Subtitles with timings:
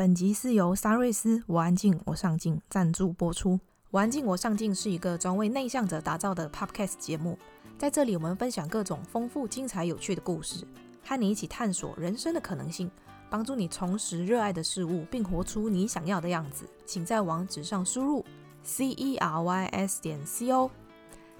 [0.00, 3.60] 本集是由沙瑞斯我安静我上进赞助播出。
[3.90, 7.38] 我安静我上进是一个专为内向者打造的 Podcast 节目，
[7.76, 10.66] 在这里我们分享各种丰富、精彩、有趣的故事，
[11.04, 12.90] 和你一起探索人生的可能性，
[13.28, 16.64] 帮助你重拾热爱的事物，并活出你想要的样子。
[16.86, 18.24] 请在网址上输入
[18.62, 20.70] c e r y s 点 c o，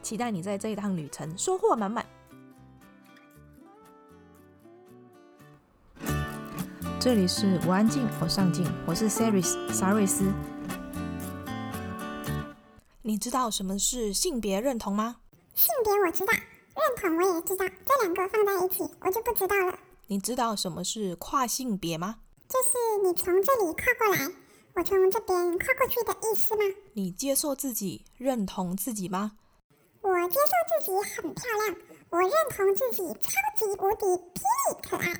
[0.02, 2.04] 期待你在这一趟旅程收获满满。
[7.00, 10.30] 这里是我安静，我上进，我是 Saris 沙瑞斯。
[13.00, 15.16] 你知道什么是性别认同吗？
[15.54, 19.78] 性别我知道，认同我也知道，这两个放在一起我就不知道了。
[20.08, 22.16] 你知道什么是跨性别吗？
[22.46, 24.30] 就是你从这里跨过来，
[24.74, 26.62] 我从这边跨过去的意思吗？
[26.92, 29.32] 你接受自己，认同自己吗？
[30.02, 31.76] 我接受自己很漂亮，
[32.10, 35.18] 我认同自己超级无敌霹雳可爱。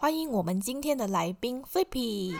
[0.00, 2.32] 欢迎我们今天的来宾 Flippy。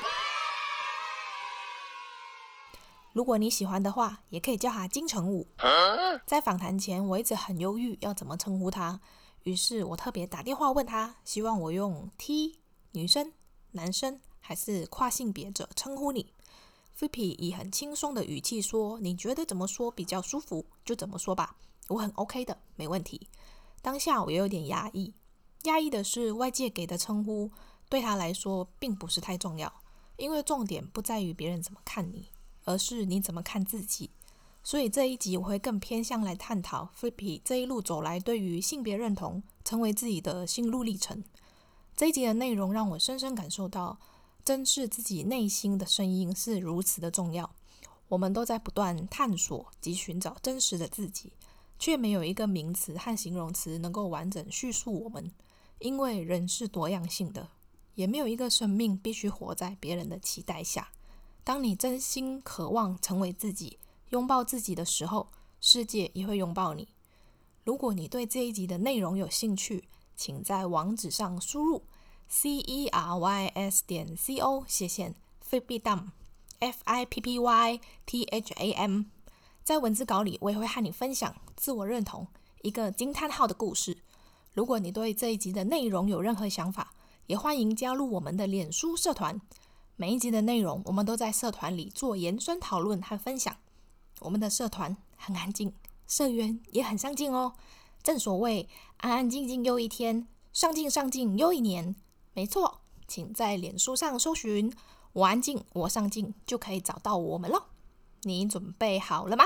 [3.12, 5.44] 如果你喜欢的话，也可以叫他金城武。
[6.24, 9.00] 在访谈前，我一直很犹豫要怎么称呼他，
[9.42, 12.60] 于是我特别打电话问他，希望我用 T
[12.92, 13.32] 女生、
[13.72, 16.32] 男生还是跨性别者称呼你。
[16.96, 21.56] Flippy 以很轻松的语气说：“你觉得怎么说比较舒服，就怎么说吧，
[21.88, 23.28] 我很 OK 的，没问题。”
[23.82, 25.12] 当下我有点压抑。
[25.68, 27.50] 压抑的是外界给的称呼
[27.88, 29.72] 对他来说并不是太重要，
[30.16, 32.30] 因为重点不在于别人怎么看你，
[32.64, 34.10] 而是你怎么看自己。
[34.64, 41.22] 所以这一集我会更偏向来探讨 Flippy 这一路走来对于性别认同成为自己的心路历程。
[41.96, 43.98] 这一集的内容让我深深感受到，
[44.44, 47.50] 珍视自己内心的声音是如此的重要。
[48.08, 51.32] 我们都在不断探索及寻找真实的自己，
[51.78, 55.30] 却没有一个名词和形容词能够完整叙述我们。
[55.78, 57.48] 因为人是多样性的，
[57.94, 60.88] 也没有一个生命必须活在别人的期待下。
[61.44, 63.78] 当你真心渴望成为自己，
[64.10, 65.28] 拥抱自己的时候，
[65.60, 66.88] 世界也会拥抱你。
[67.64, 71.84] 如果你对这一集的内容有兴趣，请在网址上输入
[72.28, 75.14] c e r y s 点 c o 斜线
[75.48, 76.08] fipdam
[76.58, 79.04] f i p p y t h a m。
[79.62, 82.26] 在文字稿里，我也会和你分享自我认同
[82.62, 83.98] 一个惊叹号的故事。
[84.58, 86.92] 如果你对这一集的内容有任何想法，
[87.28, 89.40] 也欢迎加入我们的脸书社团。
[89.94, 93.56] 每一集的内容，我们都在社团里做延伸讨论和分享。
[94.18, 95.72] 我们的社团很安静，
[96.08, 97.52] 社员也很上进哦。
[98.02, 101.94] 正所谓安安静静又一天，上进上进又一年。
[102.32, 104.74] 没错，请在脸书上搜寻
[105.14, 107.66] “我安静我上进”，就可以找到我们了。
[108.22, 109.44] 你准备好了吗？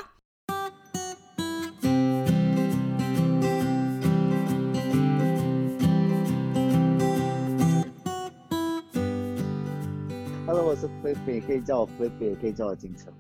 [10.60, 13.12] 我是 Flippy，可以叫我 Flippy，也可以叫我金城，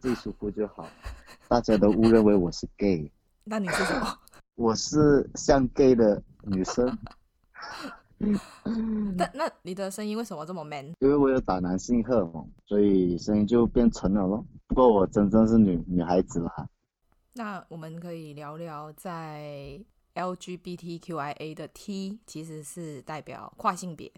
[0.00, 0.88] 自己舒服就好。
[1.48, 3.10] 大家都误认为我是 gay，
[3.44, 4.06] 那你是什么？
[4.54, 6.98] 我是像 gay 的女生。
[9.16, 10.86] 那那你的声音为什么这么 man？
[11.00, 14.44] 因为我有打男性荷尔蒙，所以声音就变沉了咯。
[14.66, 16.68] 不过我真正是女女孩子啦。
[17.34, 19.78] 那我们可以聊聊，在
[20.14, 24.10] LGBTQIA 的 T 其实是代表跨性别。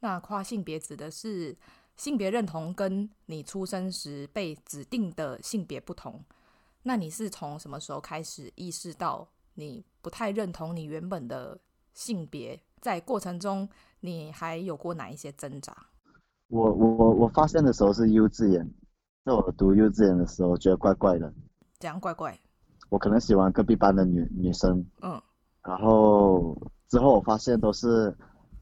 [0.00, 1.56] 那跨性别指的是
[1.96, 6.24] 性别认同跟你出生时被指定的性别不同。
[6.84, 11.58] 那你是从什么时候开始意识到你不太认同你原本的
[11.94, 12.60] 性别？
[12.80, 15.76] 在过程中，你还有过哪一些挣扎？
[16.46, 18.70] 我我我发现的时候是幼稚园，
[19.24, 21.34] 在我读幼稚园的时候，觉得怪怪的。
[21.80, 22.38] 怎样怪怪？
[22.88, 25.20] 我可能喜欢隔壁班的女女生，嗯，
[25.64, 28.16] 然后之后我发现都是。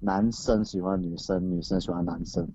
[0.07, 2.49] 男生喜欢女生，女生喜欢男生，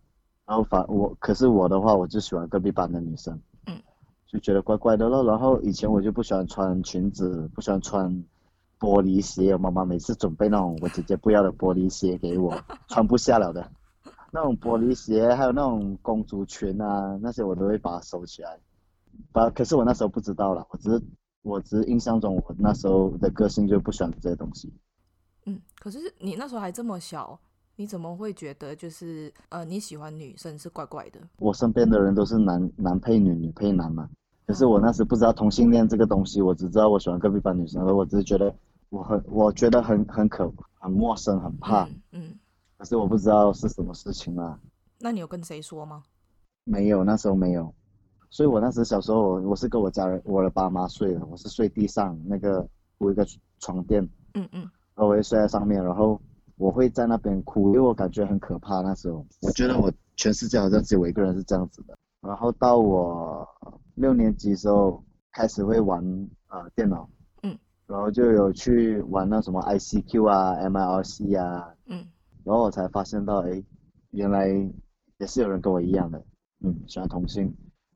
[0.45, 3.78] 然后反我，可是我的话，我就喜欢隔壁班的女生，嗯，
[4.25, 5.22] 就觉得怪怪的了。
[5.25, 8.09] 然后以前我就不喜欢穿裙子，不喜欢穿
[8.79, 12.57] 玻璃鞋，我妈妈每次准备那种我姐姐不要的玻璃鞋给我，
[12.88, 13.69] 穿不下了的，
[14.31, 18.57] 那种玻璃鞋，还有那种公主裙啊，那些我都会把它收起来。
[19.33, 21.04] 把，可是我那时候不知道了，我只是
[21.42, 24.71] 我只是印象中我那时候的个性就不喜欢这些东西。
[25.46, 27.40] 嗯，可是你那时候还这么小，
[27.76, 31.20] 你怎么会觉得就是呃你喜欢女生是怪怪的？
[31.38, 34.10] 我身边的人都是男男配女，女配男嘛。
[34.46, 38.54] 可是我那时不知道同性恋这个东西，我只知道我喜欢隔壁班女生，而我只是觉得
[38.90, 41.86] 我很我觉得很很可很陌生很怕。
[41.86, 42.40] 嗯，嗯，
[42.78, 44.60] 可是我不知道是什么事情啊。
[45.00, 46.04] 那你有跟谁说吗？
[46.66, 47.74] 没有，那时候没有。
[48.30, 52.68] 所以我那时小时候我我是跟我家人我的爸妈睡的，我是睡地上那个
[52.98, 53.26] 铺一个
[53.60, 54.08] 床垫。
[54.36, 54.70] 嗯嗯。
[55.06, 56.19] 我会睡在上面，然后
[56.57, 58.81] 我会在那边哭，因为我感觉很可怕。
[58.81, 61.98] 那时候，我觉得我全世界好像只有我一个人是这样子的。
[62.21, 63.48] 然后到我
[63.95, 66.03] 六年级的时候开始会玩
[66.48, 67.09] 啊、呃、电脑，
[67.42, 67.57] 嗯，
[67.88, 72.06] 然后就有去玩那什么 ICQ 啊、MIRC 啊，嗯，
[72.44, 73.63] 然后我才发现到，哎，
[74.12, 74.47] 原来
[75.18, 76.24] 也是有人跟我一样的，
[76.63, 77.56] 嗯，喜欢同性。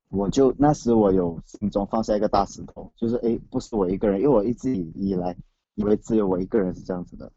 [0.09, 5.35] 我就那时我有心中放下一个大石头，就是哎，不是我一个人，因为我一直以来
[5.75, 7.31] 以为只有我一个人是这样子的。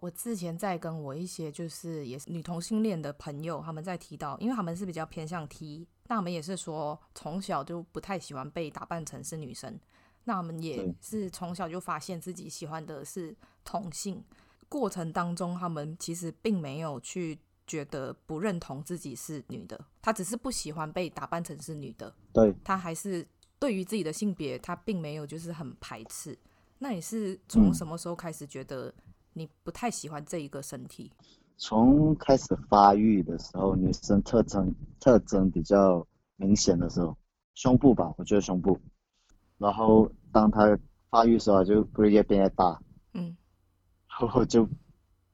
[0.00, 9.78] 我之前在跟我一些就是也是女同性恋的朋友，他们在提到，因为他们是比较偏向 T，那他们也是说从小就不太喜欢被打扮成是女生，
[10.24, 14.22] 那他们也是从小就发现自己喜欢的是同性，
[14.68, 17.38] 过程当中他们其实并没有去。
[17.66, 22.14] 觉得不认同自己是女的，他只是不喜欢被打扮成是女的。
[22.30, 23.26] 对，他还是
[23.58, 26.38] 对于自己的性别，他并没有就是很排斥。
[26.84, 28.92] 那你是从什么时候开始觉得
[29.32, 31.10] 你不太喜欢这一个身体？
[31.56, 34.70] 从开始发育的时候，女生特征
[35.00, 37.16] 特征比较明显的时候，
[37.54, 38.78] 胸部吧，我觉得胸部。
[39.56, 40.78] 然后当她
[41.08, 42.78] 发育的时候，就会越变越大。
[43.14, 43.34] 嗯，
[44.20, 44.68] 然后就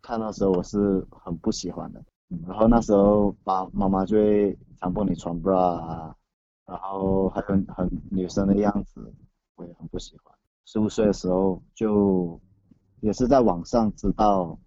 [0.01, 2.01] 看到时候我是很不喜欢的。
[2.47, 6.15] 然后那时候爸妈妈就会强迫你穿 bra 啊，
[6.65, 9.13] 然后还很很女生的样子，
[9.57, 10.33] 我也很不喜欢。
[10.65, 12.41] 十五岁的时候就
[13.01, 14.59] 也是在网上知道，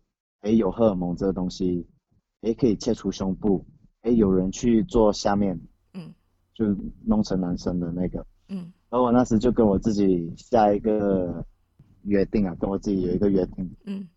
[0.42, 1.88] 哎，有荷尔蒙这个东西，
[2.42, 3.66] 哎，可以切除胸部，
[4.02, 5.60] 哎，有人去做下面，
[5.94, 6.14] 嗯，
[6.54, 6.66] 就
[7.06, 8.72] 弄成男生的那个，嗯。
[8.90, 11.46] 然后我那时就跟我自己下一个
[12.04, 14.08] 约定啊，跟我自己有一个约定，嗯，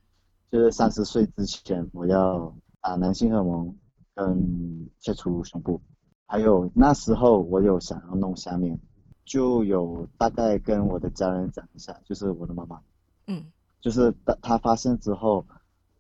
[0.50, 2.54] 就是三十岁之前我要。
[2.78, 3.76] 打男性荷尔蒙
[4.14, 5.80] 跟切除胸部，
[6.28, 8.78] 还有那时候我有想要弄下面，
[9.26, 12.80] 就有大概跟我的家人讲一下，就是我的妈妈，
[13.26, 13.44] 嗯，
[13.82, 15.44] 就是她她发现之后，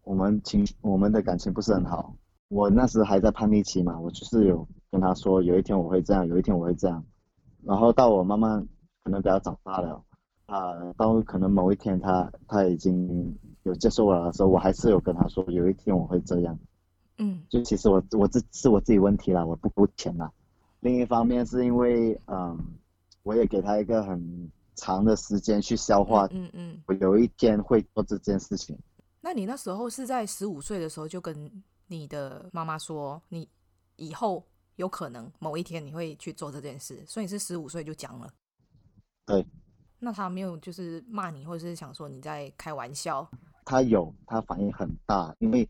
[0.04, 2.14] 我们情我们的感情不是很好，
[2.48, 7.04] 我那时还在叛逆期嘛，我就是有跟她说，有一天我会这样，有一天我会这样，
[7.64, 8.66] 然后到我慢慢
[9.02, 10.02] 可能比较长大了，
[10.46, 16.58] 啊，到可能某一天她她已经有接受我了的时候，我还是有跟她说，有一天我会这样。
[17.18, 20.30] 嗯，就其实我我自是我自己问题啦，我不够钱啦。
[20.80, 22.58] 另一方面是因为，嗯，
[23.26, 26.28] 我也给他一个很长的时间去消化。
[26.30, 26.80] 嗯嗯。
[26.86, 28.78] 我有一天会做这件事情。
[29.20, 31.50] 那你那时候是在十五岁的时候就跟
[31.88, 33.48] 你的妈妈说，你
[33.96, 34.46] 以后
[34.76, 38.32] 有可能某一天你会去做这件事，所以你是十五岁就讲了。
[39.26, 39.44] 对。
[39.98, 43.28] 那他没有就是骂你，或者是想说你在开玩笑？
[43.64, 45.68] 他有，他反应很大，因为。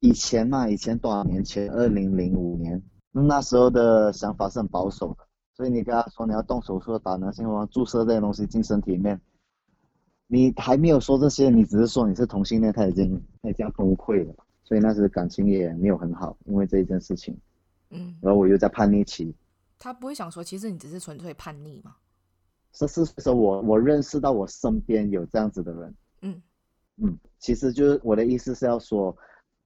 [0.00, 2.80] 以前嘛，以前多少年前，二零零五年，
[3.12, 5.26] 那时候的想法是很保守的，
[5.56, 9.18] 所以你跟他说你要动手术打男性荷尔蒙注射这些东西进身体里面，
[10.26, 17.34] 你还没有说这些，你只是说你是同性恋，他已经他已经崩溃了，所以那时感情也没有很好，因为这一件事情，
[17.88, 19.34] 嗯，然后我又在叛逆期，
[19.78, 21.96] 他不会想说，其实你只是纯粹叛逆吗？
[22.72, 26.42] 是是说我我认识到我身边有这样子的人，嗯
[26.96, 29.16] 嗯，其实就是我的意思是要说。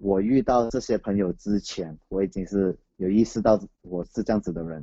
[0.03, 4.83] 我遇到这些朋友之前，我已经是有意识到我是这样子的人，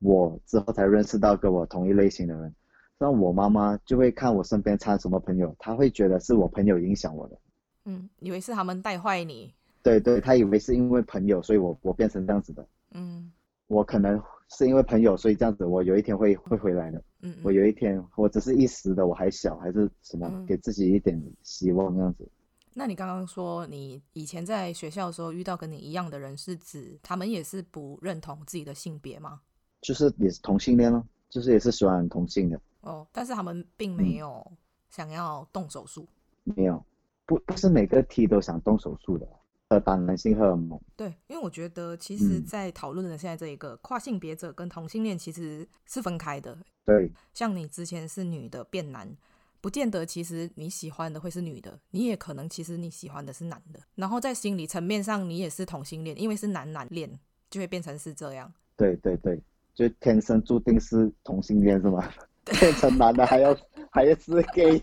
[0.00, 2.54] 我之后才认识到跟我同一类型的人。
[2.98, 7.38] 像我妈妈就会看我身边掺什么朋友，她会觉得是我朋友影响我的。
[7.86, 9.54] 嗯，以为是他们带坏你。
[9.82, 12.66] 对对，她以为是因为朋友，所以我我变成这样子的。
[12.90, 13.32] 嗯，
[13.68, 17.02] 我可能是因为朋友，所以这样子，我有一天会会回来的。
[17.22, 22.28] 嗯，我有一天，我只是一时的，我还小，还是什么，给自己一点希望这样子。
[22.74, 29.40] 那你刚刚说你以前在学校的时候遇到跟你一样的人，是指他们也是不认同自己的性别吗？
[29.80, 32.60] 就是也是同性恋咯，就是也是喜欢同性的。
[32.82, 34.44] 哦，但是他们并没有
[34.88, 36.06] 想要动手术。
[36.44, 36.84] 嗯、没有，
[37.26, 39.28] 不不是每个 T 都想动手术的，
[39.68, 40.80] 呃，打男性荷尔蒙。
[40.96, 46.56] 对，因为我觉得其实，在讨论的现在这一个、嗯、跨性别者跟同性恋其实是分开的。
[46.84, 49.16] 对，像你之前是女的变男。
[49.62, 53.80] 不见得，其实你喜欢的会是女的，你也可能其实你喜欢的是男的。
[53.94, 57.20] 然后在心理层面上，你也是同性恋，因为是男男恋，
[57.50, 58.50] 就会变成是这样。
[58.74, 59.38] 对对对，
[59.80, 62.06] 就天生注定是同性恋是吗？
[62.60, 63.56] 变成男的还要
[63.90, 64.78] 还要是 gay？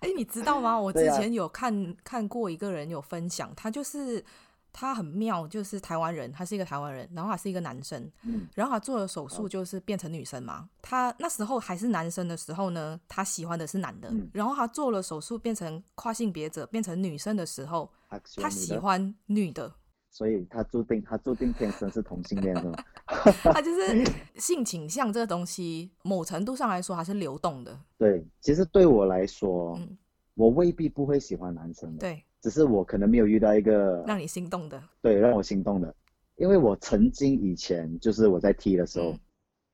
[0.00, 0.78] 哎，你知道吗？
[0.78, 4.24] 我之前有看、啊、看过一个人有分享，他就是。
[4.70, 10.68] 他很妙，就是台湾人，他是一个台湾人，然后他是一个男生，嗯、然后他做了手术，就是变成女生嘛。
[10.82, 19.72] 他那时候还是男生的时候呢，他喜欢的是男的，嗯、然后他做了手术变成跨性别者，变成女生的时候，他喜欢，他喜欢女的，
[20.10, 22.70] 所以他注定他注定天生是同性恋的。
[23.42, 24.04] 他 就是
[24.36, 27.78] 性倾向这个东西，某程度上来说还是流动的。
[27.96, 29.96] 对，其实对我来说，嗯、
[30.34, 32.00] 我未必不会喜欢男生的。
[32.00, 32.22] 对。
[32.40, 35.92] 只是我可能没有遇到一个让你心动的，对，让我心动的。
[36.36, 39.10] 因为我曾经以前就是我在踢的时候，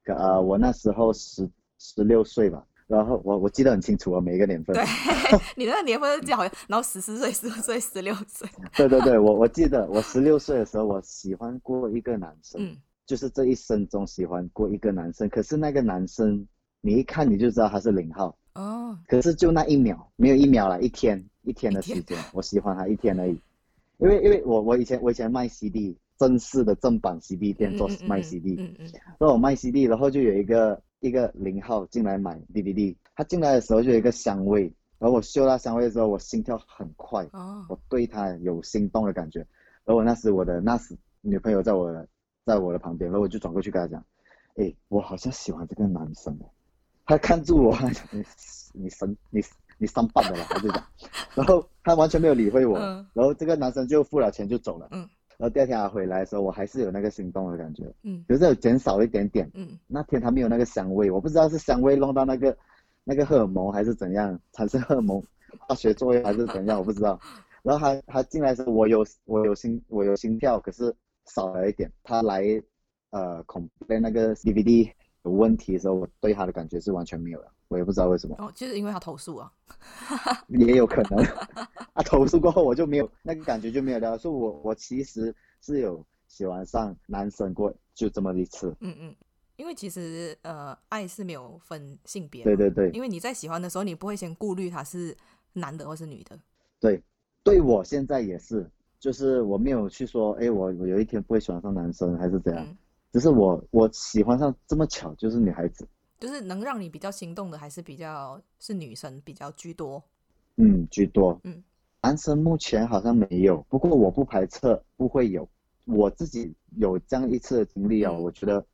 [0.06, 1.46] 嗯、呃，我那时候十
[1.78, 4.74] 十六岁吧，然后我我记得很清楚啊，每一个年份。
[4.74, 4.82] 对，
[5.56, 8.48] 你那个年份记得好像，然后十四岁、十五岁、十六岁。
[8.74, 12.74] 对对对，我我记得我十六岁的时候，我喜欢过一个男生，嗯、
[13.06, 16.46] 就是这一生中喜欢过一个男生，可是那个男生
[16.80, 18.36] 你一看你就知道他是零号。
[18.54, 18.98] 哦。
[19.08, 23.38] 可是就那一秒，没有一秒了，一天一天的时间，我喜欢他一天而已。
[23.98, 34.62] 因为因为我我以前我以前卖 CD，正式的正版 CD 店做卖 CD，嗯嗯，然后我卖 CD，然后就有一个一个零号进来买 DVD，他进来的时候就有一个香味，
[34.98, 39.40] 然后我嗅到香味的时候，我心跳很快，哦，我对他有心动的感觉，
[39.84, 42.06] 然后我那时我的那时女朋友在我的
[42.44, 44.04] 在我的旁边，然后我就转过去跟他讲，
[44.56, 46.38] 诶，我好像喜欢这个男生，
[47.06, 47.76] 他看住我，
[48.12, 48.24] 你
[48.72, 49.42] 你神你。
[49.76, 50.84] 你上班的了，他就讲，
[51.34, 55.00] 然后他完全没有理会我，嗯、然后这个男生就付了钱就走了，嗯，
[55.36, 62.56] 然后第二天他回来的时候，我还是有那个心动的感觉，嗯，可是有减少一点点，嗯，那天他没有那个香味，我不知道是香味弄到那个
[63.02, 65.20] 那个荷尔蒙还是怎样产生荷尔蒙
[65.58, 67.18] 化学作用还是怎样，我不知道，
[67.64, 70.94] 然后他他进来的时候，我有我有心我有心跳，可是
[71.26, 72.42] 少了一点，他来
[73.10, 74.92] 呃恐被那个 DVD
[75.24, 77.50] 有问题的时候，我对他的感觉是完全没有了。
[77.68, 79.50] 我也不知道为什么哦，就是因为他投诉啊，
[80.48, 81.24] 也有可能。
[81.94, 84.18] 啊，投诉过后我就没有那个感觉就没有了。
[84.18, 88.76] 所以我我其实是有喜欢上男生过，就这么一次。
[88.80, 89.16] 嗯嗯，
[89.56, 92.44] 因为其实呃，爱是没有分性别。
[92.44, 92.90] 对对对。
[92.90, 95.16] 因为你在喜欢的时候，你不会先顾虑他是
[95.54, 96.38] 男的或是女的。
[96.78, 97.02] 对，
[97.42, 98.70] 对我现在也是，
[99.04, 102.74] 就是我没有去说，哎，我我有一天不会喜欢上男生还是怎样，嗯、
[103.12, 105.86] 只是我我喜欢上这么巧就是女孩子。
[106.18, 110.02] 就是能让你比较心动的，还是比较是女生比较居多？
[110.56, 111.38] 嗯，居多。
[111.44, 111.62] 嗯，
[112.00, 115.46] 男生目前好像没有，不过我不排斥不会有。
[115.84, 118.64] 我自己有这样一次的经历啊，嗯、我觉得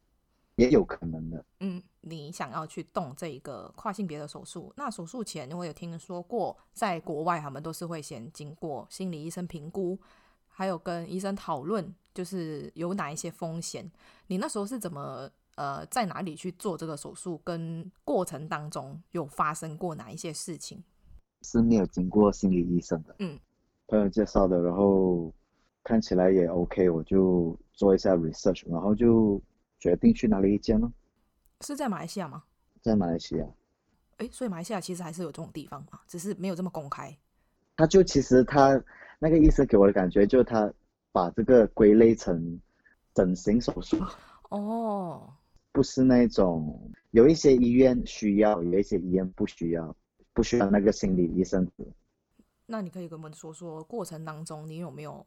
[0.54, 1.44] 也有可能的。
[1.58, 9.99] 嗯，你想要去动这一个跨性别的手术，那手术前我有听说过，在国外他们都是会先经过心理医生评估，
[10.60, 13.90] 还有跟医生讨论，就是有哪一些风险。
[14.26, 15.26] 你那时候是怎么？
[15.56, 17.40] 呃，在哪里去做这个手术？
[17.42, 20.82] 跟过程当中有发生过哪一些事情？
[21.40, 23.40] 是没有经过心理医生的，嗯，
[23.86, 25.32] 朋友介绍的，然后
[25.82, 29.40] 看起来也 OK，我就做一下 research，然后就
[29.78, 30.92] 决定去哪里一间呢？
[31.62, 32.44] 是在马来西亚吗？
[32.82, 33.46] 在马来西亚。
[34.18, 37.16] 哎，所以马来西亚其实还是有这种地方嘛，只是没有这么公开。
[37.76, 38.82] 他就其实他
[39.20, 40.72] 那个医生给我的感觉，就是他
[41.12, 42.60] 把这个归类成
[43.14, 43.96] 整形手术。
[44.48, 45.32] 哦。
[45.72, 49.94] 不是那种，有一些医院需要，有一些医院不需要，
[50.32, 51.64] 不需要那个心理医生。
[52.66, 55.24] 那你可以跟我们说说过程当中，你有没有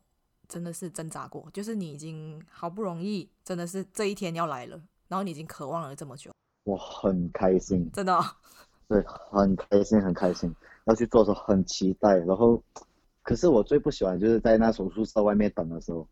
[0.50, 1.48] 真的是挣扎过？
[1.54, 4.76] 就是你已经好不容易，真的是这一天要来了，
[5.08, 6.32] 然后你已经渴望了这么久。
[6.66, 8.22] 我很开心，真的哦？
[8.90, 10.54] 对，很开心，很开心，
[10.88, 12.18] 要去做的时候很期待。
[12.18, 12.62] 然后，
[13.24, 16.08] 可是我最不喜欢就是在那手术室外面等的时候，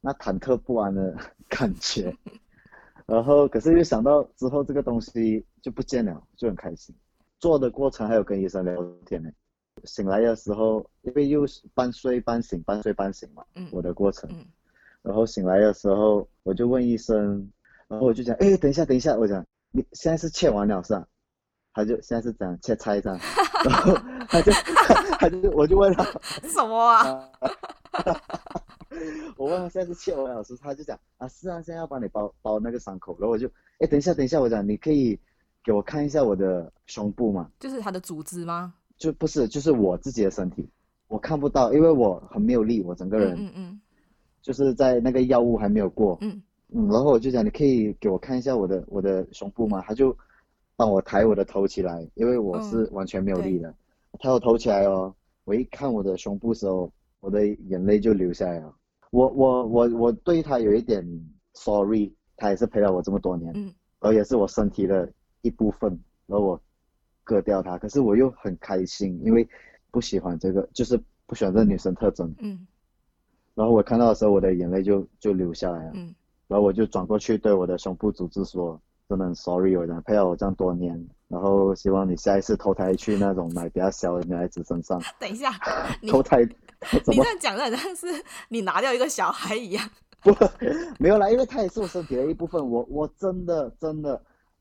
[0.00, 1.14] 那忐忑不安的
[1.48, 2.16] 感觉。
[3.06, 6.94] 然后，可是又想到之后这个东西就不见了，就很开心。
[7.38, 8.74] 做的过程还有跟医生聊
[9.04, 9.30] 天呢。
[9.84, 14.28] 醒来的时候，因为又是半睡半醒，半睡半醒嘛，嗯、我的过程。
[14.32, 14.44] 嗯、
[15.02, 17.48] 然后醒来的时候，我就问医生，
[17.86, 21.06] 然后我就讲，哎，等一下，等一下，我讲，你现在是切完了是吧？
[21.76, 23.20] 他就现在是这样切菜这样，
[23.68, 23.94] 然后
[24.30, 24.50] 他就
[25.20, 26.02] 他就我就问他
[26.48, 27.28] 什么啊？
[29.36, 33.46] 我问他现在是切完了，他就讲啊，是啊，现在要帮你包包那个伤口，然后我就，
[33.78, 35.20] 哎，等一下，等一下，我讲，你可以
[35.62, 37.50] 给我看一下我的胸部吗？
[37.60, 38.72] 就是他的组织吗？
[38.96, 40.66] 就不是，就是我自己的身体，
[41.08, 43.80] 我看不到，因为我很没有力，我整个人，嗯嗯，
[44.40, 46.40] 就是在那个药物还没有过，嗯
[46.72, 49.84] 嗯，然后我就讲，你可以给我看一下我的我的胸部吗？
[49.86, 50.16] 他就
[50.76, 53.74] 帮我抬我的头起来，因为我是完全没有力的，
[54.20, 55.14] 抬我头起来哦，
[55.44, 58.74] 我一看我的胸部的时候，我的眼泪就流下来了。
[59.10, 61.02] 我我我我对他有一点
[61.54, 66.60] sorry，他也是陪了我这么多年，嗯，而也是我身体的一部分，然后我
[67.24, 69.48] 割掉他，可是我又很开心，因为
[69.90, 72.66] 不喜欢这个，就是不喜欢这个女生特征，嗯，
[73.54, 76.14] 然后我看到的时候，我的眼泪就就流下来了，嗯，
[76.48, 85.50] 然后我就转过去对我的胸部组织说，真的很 sorry，我陪了我这样多年，然后希望你下一次投胎去那种奶比较小的女孩子身上， 等一下，
[86.10, 86.38] 投胎。
[87.06, 88.06] 你这样讲的好像是
[88.48, 89.90] 你拿掉一个小孩一样。
[90.20, 90.30] 不，
[90.98, 92.70] 没有啦，因为他也是我身体的一部分。
[92.70, 94.20] 我我真的真的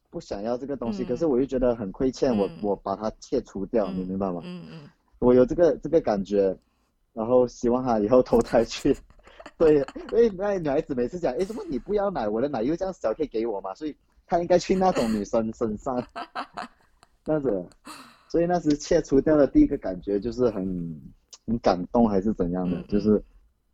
[0.10, 4.42] 不想要这个东西，嗯、可是我又觉得很亏欠，我、嗯、我把它切除掉，嗯、你明白吗？
[4.44, 4.80] 嗯嗯。
[4.84, 6.56] 嗯我有这个这个感觉，
[7.14, 8.96] 然后希望他以后投胎去
[9.58, 9.76] 对，
[10.12, 12.28] 因为那女孩子每次讲，哎，怎么你不要奶？
[12.28, 13.74] 我的奶又这样小，可以给我嘛？
[13.74, 13.96] 所以
[14.26, 16.04] 她应该去那种女生身上，
[17.26, 17.66] 那子，
[18.30, 21.02] 所以那时切除掉的第一个感觉就是很
[21.46, 22.78] 很感动，还是怎样的？
[22.78, 23.24] 嗯、就是，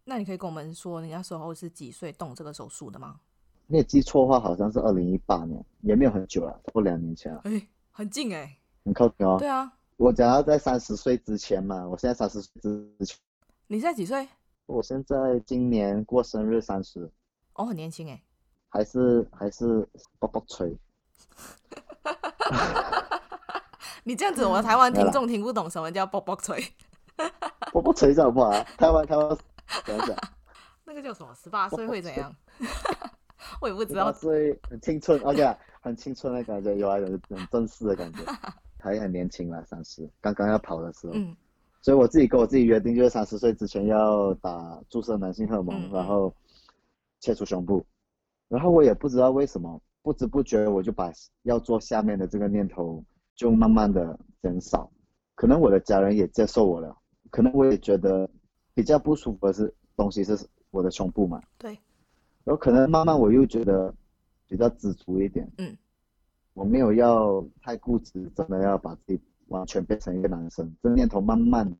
[0.04, 3.20] 那你可以跟我们说，你那时候是几岁动这个手术的吗？
[3.68, 7.42] 没有记错的话，好像是二零一八年，也没有很久了，差不多两年前了。
[7.46, 9.38] 哎，很近哎，很靠近哦。
[9.40, 13.18] 对啊，我讲要在三十岁之前嘛，我现在三十岁之前。
[13.68, 14.28] 你现在几岁？
[14.66, 17.10] 我现在今年过生日三十。
[17.54, 18.22] 哦，很年轻哎。
[18.72, 19.88] 还是还是
[20.18, 20.76] 卜卜吹。
[24.04, 26.60] 你这样子，我们台湾听众听不懂什么叫卜卜脆。
[27.72, 28.52] 卜卜脆好不好？
[28.78, 29.38] 台湾台湾
[29.86, 30.18] 讲讲。
[30.86, 31.32] 那个叫什么？
[31.36, 32.34] 十八岁会怎样？
[33.62, 34.12] 我也不知道。
[34.12, 38.20] 所以很青春，OK，很青春的感觉，有啊，有很正式的感觉，
[38.80, 41.14] 还很年轻啦，三十，刚刚要跑的时候。
[41.14, 41.36] 嗯。
[41.84, 46.34] 所以我自己跟我自己约定，就是三十岁之前要打注射男性荷尔蒙，嗯、然后
[47.20, 47.86] 切除胸部。
[48.52, 51.10] 然后我也不知道为什么，不知不觉我就把
[51.44, 53.02] 要做下面的这个念头
[53.34, 54.92] 就慢慢的减少。
[55.36, 56.94] 可能我的家人也接受我了，
[57.30, 58.30] 可能我也觉得
[58.74, 60.38] 比较不舒服的是东西是
[60.70, 61.42] 我的胸部嘛。
[61.58, 61.72] 对。
[62.44, 63.96] 然后可能慢慢我又觉得
[64.48, 65.50] 比较知足一点。
[65.58, 65.78] 嗯。
[66.54, 69.22] 我没有要太固执，真的要把自己。
[69.48, 71.78] 完全变成一个男生，这念头慢慢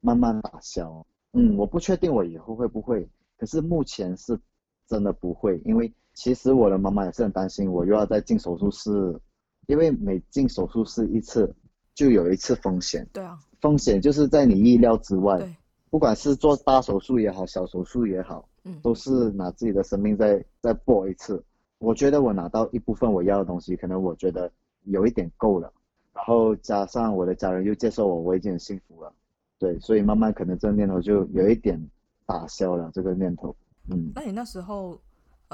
[0.00, 1.06] 慢慢打消。
[1.32, 4.38] 嗯，我不确定我以后会不会，可是目前是
[4.86, 9.20] 真的不会，因为其实我的妈妈也是很担心我又要再进手术室，
[9.66, 11.52] 因为每进手术室一次
[11.94, 13.06] 就有一次风险。
[13.12, 15.38] 对啊，风险就是在你意料之外。
[15.38, 15.56] 对，
[15.90, 21.44] 不管是做大手术也好，小手术也好，嗯，都是拿自己的生命再再搏一次。
[21.78, 24.50] 我觉得我拿到一部分我要的东西，可能我觉得
[24.84, 25.72] 有一点够了。
[26.14, 29.12] 然后加上我的家人又接受我，我已经很幸福了，
[29.58, 31.76] 对，所以慢慢可能这个念头就有一点
[32.24, 33.54] 打消了这个念头。
[33.90, 34.96] 嗯，那你那时候，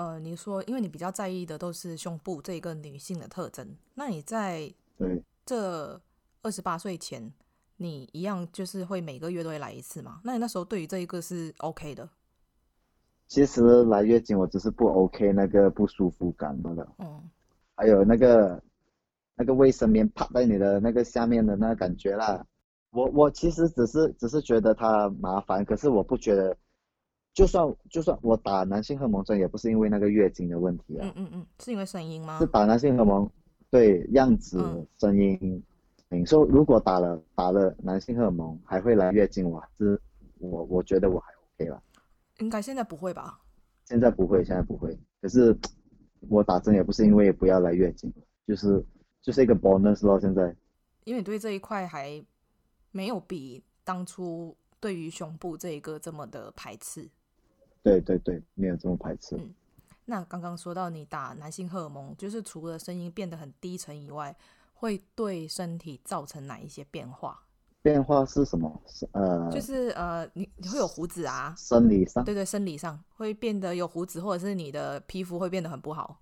[0.01, 6.01] 呃，你说因为你比较在意的都是胸部这一个女性的特征，那你在对这
[6.43, 7.31] 二十八岁前，
[7.77, 10.21] 你一样就是会每个月都会来一次吗？
[10.25, 12.09] 那你那时候对于这一个是 OK 的？
[13.29, 17.23] 其实来月经我只是不 OK 那个不舒服感罢了，嗯，
[17.77, 18.63] 还有那个。
[19.37, 22.45] 那个卫生棉趴在你的那个下面的那个感觉啦，
[22.91, 26.55] 我我其实只是只是觉得它麻烦，可是我不觉得，
[27.41, 31.07] 就算就算我打男性荷尔蒙针，也不是因为那个月经的问题啊。
[31.07, 32.39] 嗯嗯嗯，是因为声音吗？
[32.39, 33.31] 是打男性荷尔蒙，
[33.71, 35.63] 对样子、声音。
[36.09, 39.99] 你说如果打了打了男性荷尔蒙还会来月经，哇，这
[40.39, 41.83] 我我觉得我还 OK 吧。
[42.39, 43.41] 应该现在不会吧？
[43.87, 44.99] 现在不会，现在不会。
[45.21, 45.57] 可是
[46.29, 48.13] 我打针也不是因为不要来月经，
[48.47, 48.85] 就是。
[49.23, 50.57] 就是一个 bonus 咯，现在，
[51.05, 52.25] 因为你对这一块还
[52.91, 57.07] 没有比当初对于胸部这一个这么的排斥。
[57.83, 59.37] 对对对，没有这么排斥。
[59.37, 59.55] 嗯，
[60.05, 64.35] 那刚刚说到你打男性荷尔蒙，就是除了声音变得很低沉以外，
[64.75, 67.41] 会对身体造成哪一些变化？
[67.83, 68.83] 变化是什么？
[69.13, 71.55] 呃，就是呃，你你会有胡子啊？
[71.57, 72.23] 生理上？
[72.23, 76.21] 对对，生理上会变得有胡子，或者是你的皮肤会变得很不好。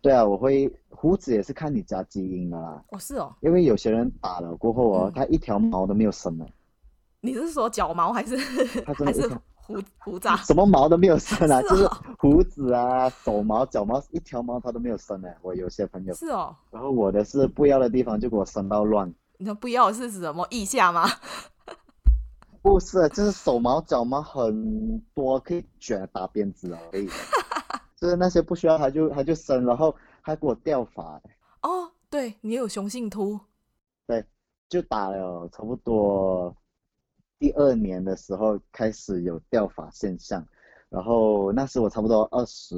[0.00, 2.82] 对啊，我会胡子也是看你家基因的啦。
[2.90, 3.34] 哦，是哦。
[3.40, 6.46] 因为有些人打了过后哦，嗯、他一条毛都没有生了。
[7.20, 8.36] 你是说脚毛还是
[8.94, 9.28] 还是
[9.74, 10.36] 胡 胡渣？
[10.38, 15.36] 什么毛都没有生啊， 是哦、就是胡子啊、手毛、脚毛一条毛它都没有生哎。
[15.42, 16.14] 我有些朋友。
[16.14, 16.54] 是哦。
[16.70, 19.12] 然后我的是不要的地方就给我生到乱。
[19.38, 21.08] 你说不要是指什么腋下吗？
[22.62, 27.08] 不是，就是手毛、脚毛很多，可以卷打辫子而已。
[27.96, 31.18] 就是那些不需要，它就它就生，然后还给我掉发。
[31.62, 33.40] 哦，对，你有雄性秃。
[34.06, 34.22] 对，
[34.68, 36.54] 就打了差不多
[37.40, 40.46] 第二年的时候开始有掉发现象，
[40.90, 42.76] 然后那时我差不多二十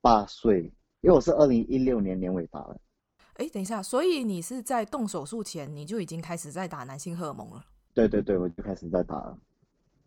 [0.00, 0.62] 八岁，
[1.02, 2.80] 因为我是二零一六年年尾打的。
[3.34, 7.62] 哎，等一下，所以你是在动手术前你就已经开始在打男性荷尔蒙了？
[7.92, 9.38] 对对对，我就开始在打了。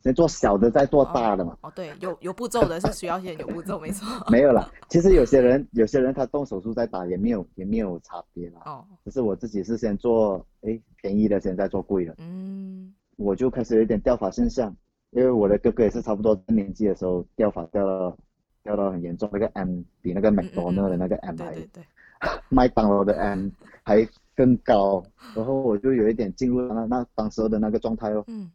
[0.01, 1.55] 先做小的，再做大的嘛。
[1.61, 4.07] 哦，哦对，有有步骤的，是需要先有步骤，没错。
[4.31, 8.63] 没有啦，其实有些人，有些人他动手术再打也没有，也没有差别啦。
[8.65, 8.83] 哦。
[9.05, 12.15] 可是我自己是先做，哎，便宜的，先再做贵的。
[12.17, 12.91] 嗯。
[13.21, 14.75] 我就开始有一点掉发现象，
[15.11, 18.17] 因为我的哥哥也是差不多年纪的时候掉发掉到
[18.63, 21.83] 掉到很严重，那个 M 比那个麦当劳的那个 M 还，对
[22.49, 23.49] 麦当劳的 M
[23.83, 25.03] 还更高，
[25.35, 28.23] 然后我就有一点进入那那当时候的那个状态哦。
[28.27, 28.51] 嗯。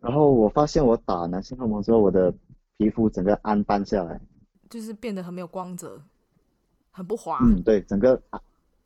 [0.00, 2.32] 然后我发现我打男性荷尔蒙之后，我的
[2.76, 4.20] 皮肤整个暗淡下来，
[4.68, 6.00] 就是变得很没有光泽，
[6.92, 7.38] 很不滑。
[7.42, 8.20] 嗯，对，整个，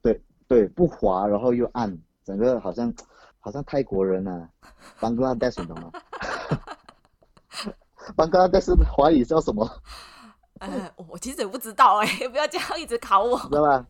[0.00, 2.94] 对对，不滑，然后又暗，整个好像
[3.40, 4.48] 好像泰国人啊
[5.00, 5.90] ，Bangladesh 你懂吗？
[8.16, 9.68] 刚刚但是华语叫什么？
[10.60, 13.86] 呃，我其实也不知道哎、欸， 不要这样一直考我，知道吧？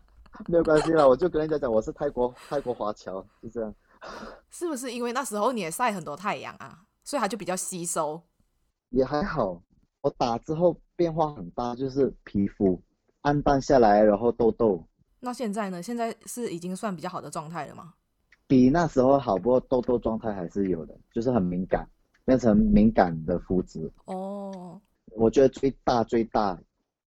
[0.48, 3.74] 没有关系啦，我就跟人家讲我是泰国泰国华侨，就这样。
[4.50, 8.22] 是不是因为那时候你也晒很多太阳啊，所以它就比较吸收？
[8.90, 9.60] 也还好，
[10.00, 12.80] 我打之后变化很大，就是皮肤
[13.22, 14.86] 暗淡下来，然后痘痘。
[15.20, 15.82] 那现在呢？
[15.82, 17.94] 现在是已经算比较好的状态了吗？
[18.54, 21.88] 比那时候好，不过痘痘状态还是有的，就是很敏感，
[22.24, 23.90] 变成敏感的肤质。
[24.04, 24.80] 哦，
[25.16, 26.56] 我觉得最大最大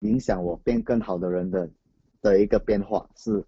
[0.01, 1.71] 影响我变更好的人的
[2.21, 3.45] 的一个变化是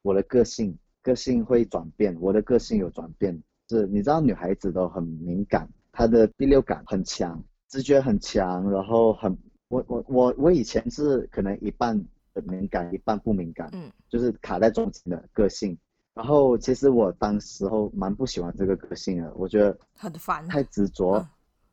[0.00, 3.38] 我的个性，个性会转变，我的个性有转变。
[3.68, 9.36] 是，你知道女孩子都很敏感，她的第六感很强，直觉很强，然后很，
[9.68, 12.02] 我我我我以前是可能一半。
[12.46, 15.76] 敏感一半不敏感，嗯，就是卡在中间的个性。
[16.18, 21.24] 然后其实我当时候蛮不喜欢这个个性的，我觉得很烦，太执着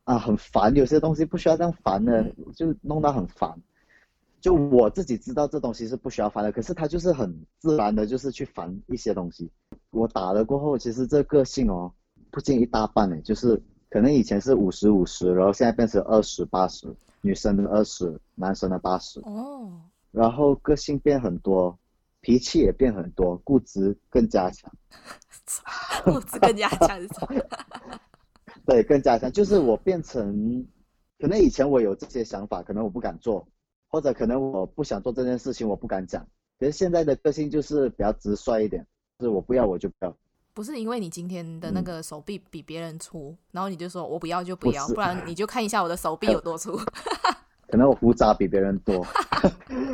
[0.04, 0.72] 啊，很烦。
[0.76, 3.60] 有些东西不需要这样烦的，就弄到很烦。
[4.40, 9.50] 就我自己知道这东西是不需要烦的，可是他就是很自然的，就是去烦一些东西。
[9.90, 11.92] 我打了过后，其实这个性哦，
[12.30, 16.86] 不见一大半诶，就是可能以前是五十五十，然后现在变成二十八十，
[17.20, 19.18] 女生的二十，男生的八十。
[19.24, 19.72] 哦。
[20.12, 21.76] 然后个性变很多，
[22.26, 24.68] 脾气也变很多，固执更加强。
[26.02, 27.40] 固执更加强是什么？
[28.66, 30.66] 对，更加强，就是我变成，
[31.20, 33.46] 可能以前我有这些想法，可能我不敢做，
[33.86, 36.26] 或者可能我不想做这件事情，我不敢讲。
[36.58, 38.84] 可是现在的个性就是比较直率一点，
[39.20, 40.12] 就是我不要我就不要。
[40.52, 46.76] 不是因为你今天的那个手臂比别人粗，嗯、然后你就说我不要就不要，不，不然你就看一下我的手臂有多粗。
[47.70, 49.06] 可能我胡渣比别人多，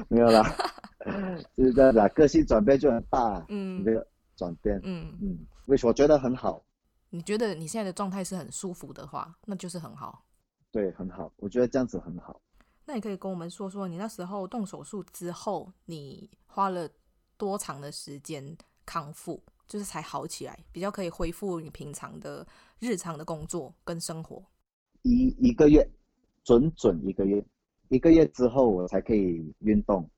[0.09, 0.82] 没有啦，就
[1.57, 6.63] 是这样子，个性转变就很大，嗯，这个转变，嗯嗯，为什么我觉得很好？
[7.11, 10.25] 你觉得你现在的状态是很舒服的话，那就是很好。
[10.71, 12.41] 对，很好，我觉得这样子很好。
[12.85, 16.89] 那你可以跟我们说说，你那时候动手术之后，你花了
[17.37, 22.47] 多长的时间康复，就是才好起来，比较可以恢复你平常的
[22.79, 24.43] 日常的工作跟生活？
[25.03, 25.87] 一一个月，
[26.45, 27.45] 准准一个月。
[27.89, 30.09] 一个月之后我才可以运动，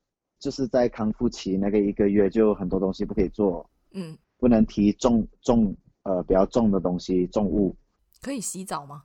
[0.45, 7.75] 就是在康复期那个一个月就很多东西不可以做，嗯，不能提重重呃比较重的东西重物。
[8.21, 9.01] 可以洗澡吗？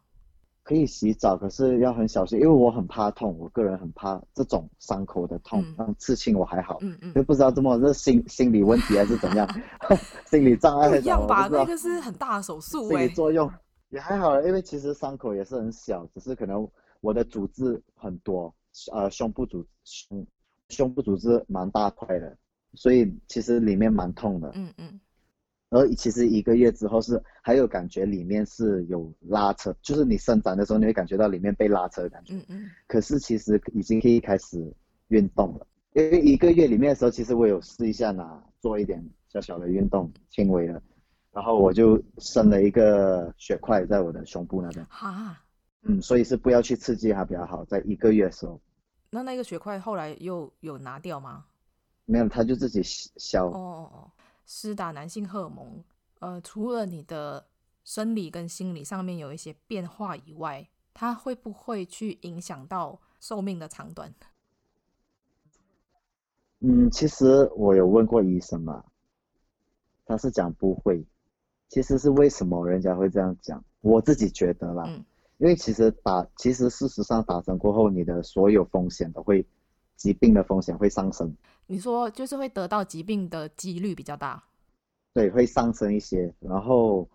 [0.62, 5.62] 可以洗澡，可是要很小心，因为我很怕痛，我个人很怕这种伤口的痛。
[5.62, 9.48] 嗯，像刺青我还好，嗯嗯，就不知道这么是心心理问题还是怎样，
[10.30, 10.94] 心理障碍。
[10.98, 13.50] 一样吧，那个是很大的手术，心理作用
[13.88, 16.68] 也还好，因为其实伤口也是很小，只是可能
[17.00, 18.54] 我的组织很多。
[18.92, 20.24] 呃，胸部组胸
[20.70, 22.36] 胸部组织蛮大块的，
[22.74, 24.50] 所以其实里面蛮痛的。
[24.54, 25.00] 嗯嗯。
[25.72, 32.34] 而其实一个月之后是还有感觉里面是有拉扯，就是你伸展的时候你会感觉到里面被拉扯的感觉。
[32.34, 32.70] 嗯嗯。
[32.88, 34.58] 可是其实已经可以开始
[35.08, 40.82] 运动了，因为一个月里面的时候，其实我有试一下拿做一点小小的运动，轻微的，
[41.32, 44.84] 然后我就生了一个血块在我的胸部那边。
[44.88, 45.40] 啊。
[45.82, 48.60] 嗯，所以是不要去刺激它比较好，在一个月的时候。
[49.10, 51.44] 那那个血块后来又有拿掉吗？
[52.06, 53.46] 没有，他就自己消。
[53.46, 54.10] 哦哦哦，
[54.46, 55.84] 施打男性荷尔蒙，
[56.20, 57.46] 呃，除了你的
[57.84, 64.12] 生理跟心理上面有一些变化以外，它会不会去影响到寿命的长短？
[66.60, 68.84] 嗯，其实我有问过医生嘛，
[70.04, 71.06] 他是讲不会。
[71.68, 73.64] 其实是为什么人家会这样讲？
[73.80, 74.84] 我自己觉得啦。
[74.88, 75.04] 嗯
[75.40, 79.44] 因为其实打，其实事实上打针过后，你的所有风险都会，
[79.96, 81.34] 疾病的风险会上升。
[81.66, 84.44] 你说就是会得到疾病的几率比较大？
[85.14, 86.30] 对，会上升一些。
[86.40, 87.08] 然后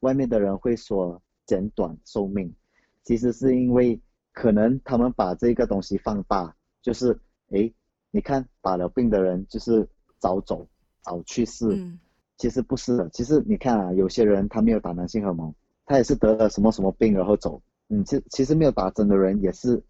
[0.00, 2.54] 外面的人会说减短寿命，
[3.02, 3.98] 其实是因为
[4.34, 7.72] 可能他们把这个东西放大，就是诶，
[8.10, 9.88] 你看打了病的人就是
[10.18, 10.68] 早走
[11.00, 11.98] 早去世，嗯、
[12.36, 13.08] 其实不是的。
[13.08, 15.54] 其实你看啊，有些人他没有打男性荷尔蒙，
[15.86, 17.62] 他也是得了什么什么病然后走。
[17.90, 19.82] 嗯，其其实没有打针的人也是，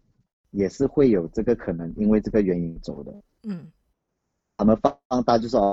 [0.49, 3.13] 也是会有这个可能，因为这个原因走的。
[3.43, 3.71] 嗯，
[4.57, 5.71] 他们放放大就是哦，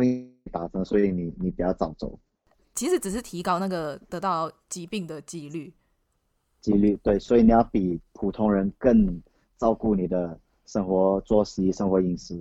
[0.53, 2.19] 打针，所以你你不要早走。
[2.75, 5.73] 其实只是提高那个得到疾病的几率。
[6.61, 9.23] 几率对，所以你要比普通人更
[9.57, 12.35] 照顾你的生活作息、生活饮食。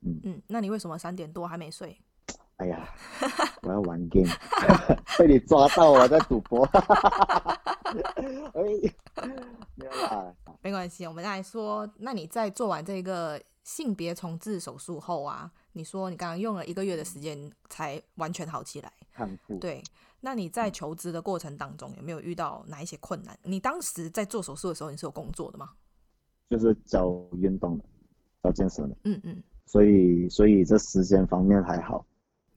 [0.00, 1.96] 嗯嗯，那你为什么三点多还没睡？
[2.56, 2.88] 哎呀，
[3.62, 4.30] 我要玩 game，
[5.18, 6.66] 被你抓到我在赌博。
[8.54, 9.28] 哎，
[9.74, 11.06] 没有啦， 没关系。
[11.06, 19.58] 我们来说，那你在做完这个性别重置手术后啊，你说你刚刚用了一个月的时间才完全好起来，康复。
[19.58, 19.82] 对，
[20.20, 23.38] 那你在求职的过程当中有没有遇到哪一些困难？
[23.42, 25.70] 你当时在做手术的时候，你是有工作的吗？
[26.50, 27.84] 就是教运动的，
[28.42, 28.96] 教健身的。
[29.04, 29.42] 嗯嗯。
[29.66, 32.04] 所以，所以这时间方面还好。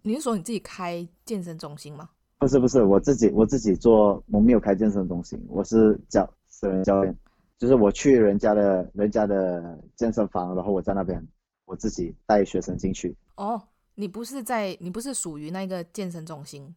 [0.01, 2.09] 你是说你自己开健身中心吗？
[2.39, 7.15] 不是不是，我自己我自己做，我没有开健身中心，我是教私人教练，
[7.57, 11.25] 就是我去人家的人家的健身房，然后我在那边。
[11.69, 13.13] 我自己带学生进去。
[13.35, 13.61] 哦，
[13.93, 16.73] 你不是在，你不是属于那个健身中心。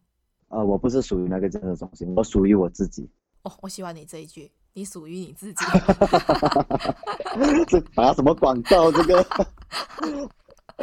[0.49, 3.09] 呃，我不是属于那个健身中心，我属于我自己。
[3.43, 5.65] 哦，我喜欢你这一句，你属于你自己。
[7.69, 8.91] 这打什么广告？
[8.91, 9.25] 这个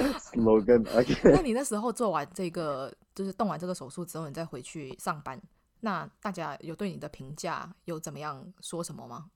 [0.19, 1.15] slogan？OK。
[1.35, 5.41] 那你那时候做完这个，就是动完这个手术之后，你再回去上班，
[5.81, 9.27] 那大家有对你的评价有怎么样说什么吗？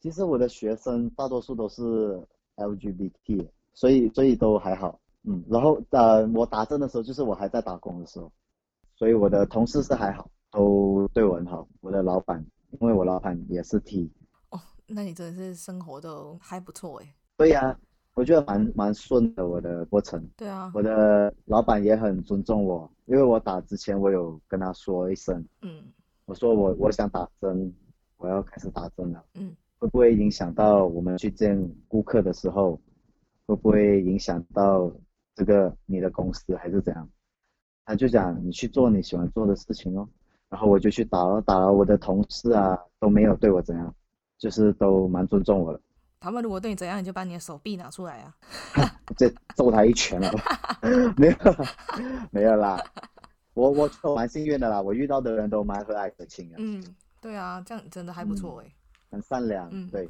[0.00, 3.48] 其实我的学生大多数都是 LGBT。
[3.72, 8.30] 所以，所以都还好，嗯，然后呃，我打针的时候就是我还在打工的时候，
[8.96, 11.66] 所以我的同事是还好，都对我很好。
[11.80, 14.10] 我的老板，因为我老板也是 T。
[14.50, 17.14] 哦，那你真的是生活都还不错哎。
[17.36, 17.78] 对呀，
[18.20, 20.22] 我觉得蛮蛮顺的我的过程。
[20.36, 20.70] 对啊。
[20.74, 25.82] 我的老板也很尊重我，因为我打之前我有跟他说一声，嗯，
[26.26, 27.72] 我说我我想打针，
[28.18, 32.78] 我要开始打针了，嗯，会不会影响到我们去见顾客的时候？
[33.46, 34.92] 会不会影响到
[35.34, 37.08] 这个你的公司还是怎样？
[37.86, 40.06] 他就讲你去做你喜欢做的事情哦，
[40.50, 43.94] 然后我就去打了，打了我的同事啊都没有对我怎样，
[44.36, 45.80] 就是都蛮尊重我的。
[46.20, 48.34] 他们如果对你怎样，你就把你的手臂拿出来啊，
[49.16, 50.30] 再揍他一拳了。
[51.16, 51.36] 没有，
[52.30, 52.78] 没有啦，
[53.54, 56.56] 我我蛮幸运的啦，我遇到的人都蛮和蔼可亲的。
[56.58, 56.84] 嗯，
[57.22, 60.08] 对啊，这样真的还不错哎、嗯，很善良，嗯，对。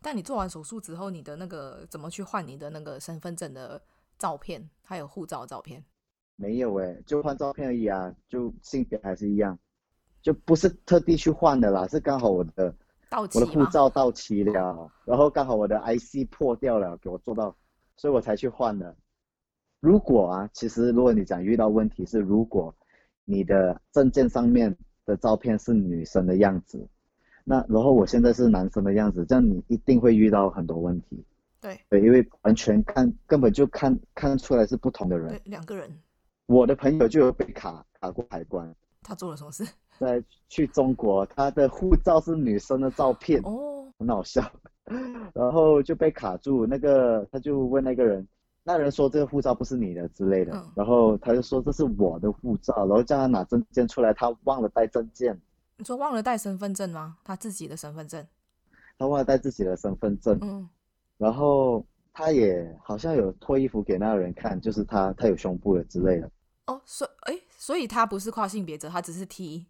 [0.00, 3.82] 但你做完手术之后，你的那个怎么去换你的那个身份证的
[4.18, 5.84] 照片，还有护照的照片？
[6.36, 9.58] 没有哎、欸，就换照片而已啊，就性别还是一样，
[10.22, 12.74] 就不是特地去换的啦，是刚好我的
[13.10, 17.54] 到期，我的护照到期了，然后刚好我的 IC 破掉了，给我做到，
[17.96, 18.94] 所以我才去换的。
[19.80, 22.74] 如果啊，其实如果你讲遇到问题是，如果
[23.24, 26.86] 你的证件上面的照片是女生的样子。
[27.44, 31.24] 那然后我现在是男生的样子，这样你一定会遇到很多问题。
[31.60, 35.28] 对对，因为完全看根本就看看出来是不同的人。
[35.28, 35.90] 对，两个人。
[36.46, 38.74] 我的朋友就有被卡卡过海关。
[39.02, 39.64] 他做了什么事？
[39.98, 43.40] 在去中国，他的护照是女生的照片。
[43.44, 43.86] 哦。
[43.98, 44.42] 很好笑。
[45.34, 48.26] 然后就被卡住，那个他就问那个人，
[48.62, 50.52] 那人说这个护照不是你的之类的。
[50.54, 50.70] 嗯。
[50.74, 55.38] 然后他就说这是我的护照，然后叫他拿证件出来，他忘了带证件。
[55.76, 57.18] 你说忘了带身份证吗？
[57.22, 58.26] 他自己的身份证，
[58.98, 60.38] 他忘了带自己的身份证。
[60.40, 60.68] 嗯，
[61.18, 66.30] 然后他也好像有脱衣服给那个人看，就是他他有胸部的之类的。
[66.66, 69.66] 哦，所以哎，所以他不是跨性别者，他只是 T。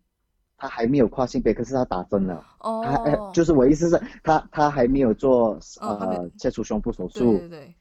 [0.59, 2.45] 他还没有跨性别，可是他打针了。
[2.59, 7.39] 哦，他就是我意思是，他他还没有做呃切除胸部手术。
[7.39, 7.75] 对对对。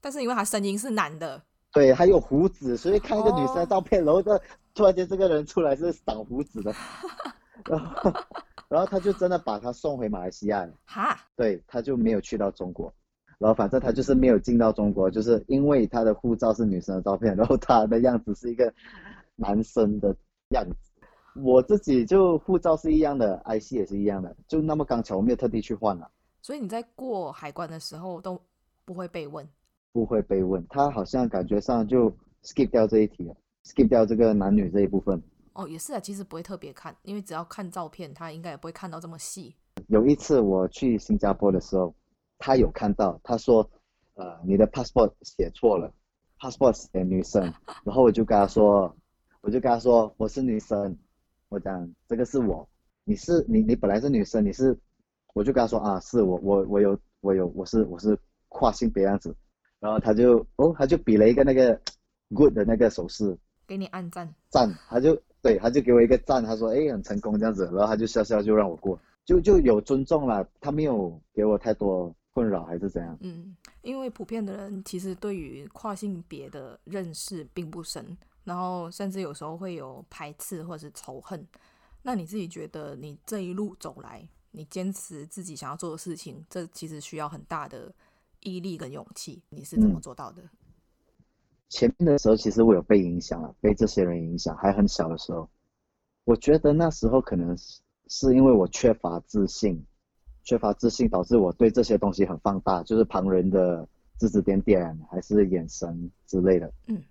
[0.00, 1.40] 但是因为他声音是男的，
[1.72, 4.42] 对，还有胡子，所以看一个女生的照片，哦、然后这
[4.74, 6.74] 突然间这个人出来是长胡子的。
[7.64, 8.12] 然后，
[8.68, 10.72] 然后他就真的把他送回马来西亚了。
[10.84, 12.92] 哈，对，他就没有去到中国。
[13.38, 18.72] 然后反正他就是没有进到中国，就是因为他的护照是女生的照片，然后他的样子是一个
[19.34, 20.14] 男生的
[20.50, 20.76] 样子。
[21.42, 26.10] 我自己就护照是一样的，IC 也是一样的，就那么刚巧，我没有特地去换了。
[26.42, 28.40] 所以你在过海关的时候都
[28.84, 29.46] 不会被问？
[29.92, 32.10] 不会被问，他好像感觉上就
[32.42, 35.22] skip 掉这一题了，skip 掉这个男女这一部分。
[35.54, 39.54] 哦，也是啊，其实不会特别看，因为只要看照片，他应该也不会看到这么细。
[39.88, 41.94] 有一次我去新加坡的时候，
[42.38, 43.68] 他有看到，他说，
[44.14, 45.92] 呃，你的 passport 写错了
[46.38, 47.42] ，passport 写女生，
[47.84, 48.94] 然后我就跟他说，
[49.40, 50.94] 我就跟他说我是女生，
[51.48, 52.68] 我讲这个是我，
[53.04, 54.76] 你是你你本来是女生，你是，
[55.34, 59.34] 我就跟他说啊，是我我我有我有我是我是跨性别样子，
[59.80, 61.80] 然后他就哦他就比了一个那个
[62.34, 65.20] good 的那个手势，给你按赞赞，他就。
[65.42, 70.44] 对，他就给我一个赞，他说：“哎，很成功这样子。”然后他就笑笑就让我过，就就有尊重了。
[70.60, 73.16] 他没有给我太多困扰，还是怎样？
[73.20, 78.04] 嗯，因为普遍的人其实对于跨性别的认识并不深，
[78.46, 81.46] 然后甚至有时候会有排斥或者是仇恨。
[82.02, 87.94] 那你自己觉得，你这一路走来，你坚持自己想要做的事情，这其实需要很大的
[88.40, 89.42] 毅力跟勇气。
[89.50, 90.40] 你是怎么做到的？
[90.40, 90.48] 嗯
[91.68, 95.50] 前面的时候，其实我有被影响了，被这些人影响，还很小的时候。
[96.22, 99.84] 我觉得那时候可能是是因为我缺乏自信，
[100.44, 106.72] 缺乏自信导致我对这些东西很放大，就是旁人的指指点点，还是眼神之类的。
[106.86, 107.02] 嗯，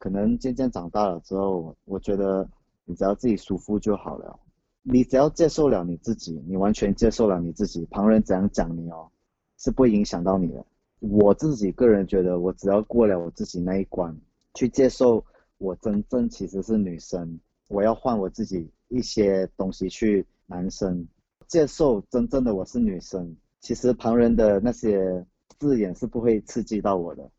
[0.00, 2.48] 可能渐渐长大了之后，我觉得
[2.86, 4.40] 你只要自己舒服就好了。
[4.82, 9.10] 你只要接受了你自己，你完全接受了你自己，旁人怎样讲你哦，
[9.58, 10.64] 是不影响到你的。
[11.00, 14.18] 我自己个人觉得，我只要过了我自己那一关，
[14.54, 15.22] 去接受
[15.58, 21.06] 我真正其实是女生，我要换我自己一些东西去男生，
[21.46, 23.36] 接受真正的我是女生。
[23.60, 25.26] 其实旁人的那些
[25.58, 27.30] 字眼是不会刺激到我的。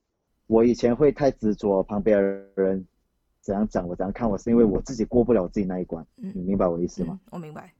[0.51, 2.21] 我以前会太执着旁边
[2.55, 2.85] 人。
[3.39, 7.19] 怎样讲我怎样看我是因为我自己过不了自己那一关，嗯、你明白我意思吗？
[7.23, 7.73] 嗯、我明白。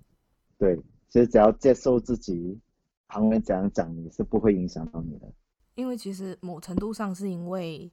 [0.57, 0.75] 对，
[1.07, 2.59] 其实只要接受自己，
[3.07, 5.31] 旁人怎样讲你是不会影响到你的。
[5.75, 7.91] 因为其实某程度上是因为，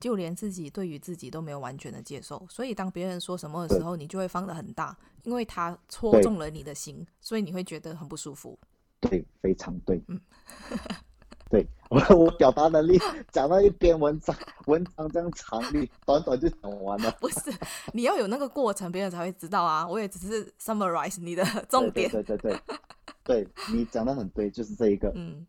[0.00, 8.58] 就连自己对于自己都没有完全的接受，所以当别人说什么的时候，你就会放得很大，因为他戳中了你的心，所以你会觉得很不舒服。
[8.98, 10.02] 对，非常对。
[10.08, 10.20] 嗯。
[11.88, 12.98] 对我，我表达能力
[13.32, 17.10] 讲到一篇文章，文章这样长，你 短短就讲完了。
[17.20, 17.52] 不是，
[17.92, 19.86] 你要有那个过程，别人才会知道啊。
[19.86, 22.10] 我也只是 summarize 你的重点。
[22.10, 22.60] 对对对对，
[23.24, 25.10] 对，对你讲的很对，就是这一个。
[25.14, 25.46] 嗯，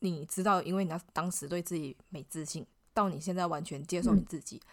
[0.00, 4.68] 你知道，因为你当时对自己没自信，到你现在完全接受你自己，嗯、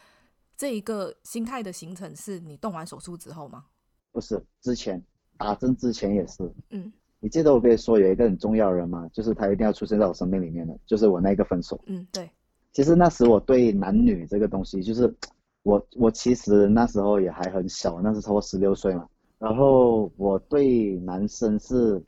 [0.57, 3.65] 这一个心态的形成，是你动完手术之后吗？
[4.11, 5.01] 不是，之前
[5.37, 6.51] 打针之前也是。
[6.69, 6.91] 嗯。
[7.23, 9.07] 你记得我跟你说有一个很重要的人吗？
[9.13, 11.79] 就是他一定要出现在我生命里面的，就是我那个分手。
[11.85, 12.27] 嗯，对。
[12.73, 15.13] 其实那时我对男女这个东西，就是
[15.61, 19.07] 我我其实那时候也还很小，那时候十六岁嘛。
[19.37, 22.03] 然后我对男生是，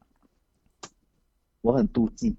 [1.62, 2.36] 我很妒忌，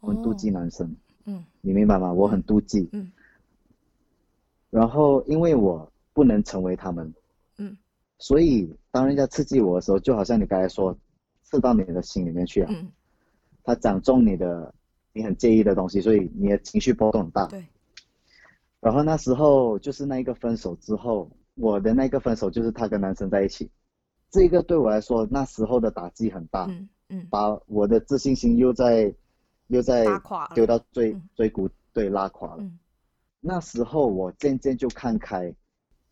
[0.00, 0.96] 我很妒忌男生。
[1.26, 1.44] 嗯。
[1.60, 2.10] 你明白吗？
[2.10, 2.88] 我很妒忌。
[2.92, 3.12] 嗯。
[4.70, 7.12] 然后因为我不能成为他们。
[7.58, 7.76] 嗯。
[8.16, 10.96] 所以当人家刺激我的时候，就好像你刚才说。
[11.50, 12.70] 刺到你的心里面去啊！
[12.72, 12.92] 嗯，
[13.64, 14.72] 他讲中你的，
[15.12, 17.46] 你很介意的东西，所以你的情绪波动很大。
[17.46, 17.66] 对。
[18.78, 23.68] 然后那时候就是那一个分手之后，我的那个分手就是他跟男生在一起，
[24.30, 26.66] 这个对我来说那时候的打击很大。
[26.66, 27.26] 嗯嗯。
[27.28, 29.12] 把我的自信心又在
[29.66, 30.06] 又在
[30.54, 32.58] 丢到最最谷，对，拉垮了。
[32.60, 32.78] 嗯。
[33.40, 35.52] 那时候我渐渐就看开，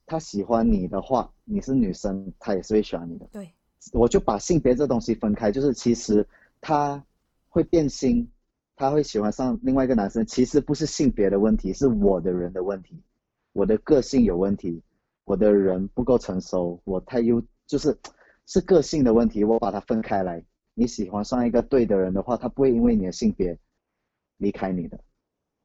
[0.05, 3.29] 他喜欢你的话，你是女生，他也是会喜欢你的。
[3.31, 3.48] 对。
[3.93, 6.27] 我就把性别这东西分开，就是其实
[6.61, 7.05] 他
[7.49, 8.29] 会变心，
[8.77, 13.01] 他会喜欢上另外一个男生，其实不是性别的问题，是我的人的问题，
[13.53, 14.83] 我的个性有问题，
[15.25, 17.97] 我的人不够成熟，我太优，就是
[18.47, 20.45] 是个性的问题，我把它分开来。
[20.75, 23.59] 你喜欢上一个对的人的话，他不会因为你的性别
[24.37, 24.99] 离开你的。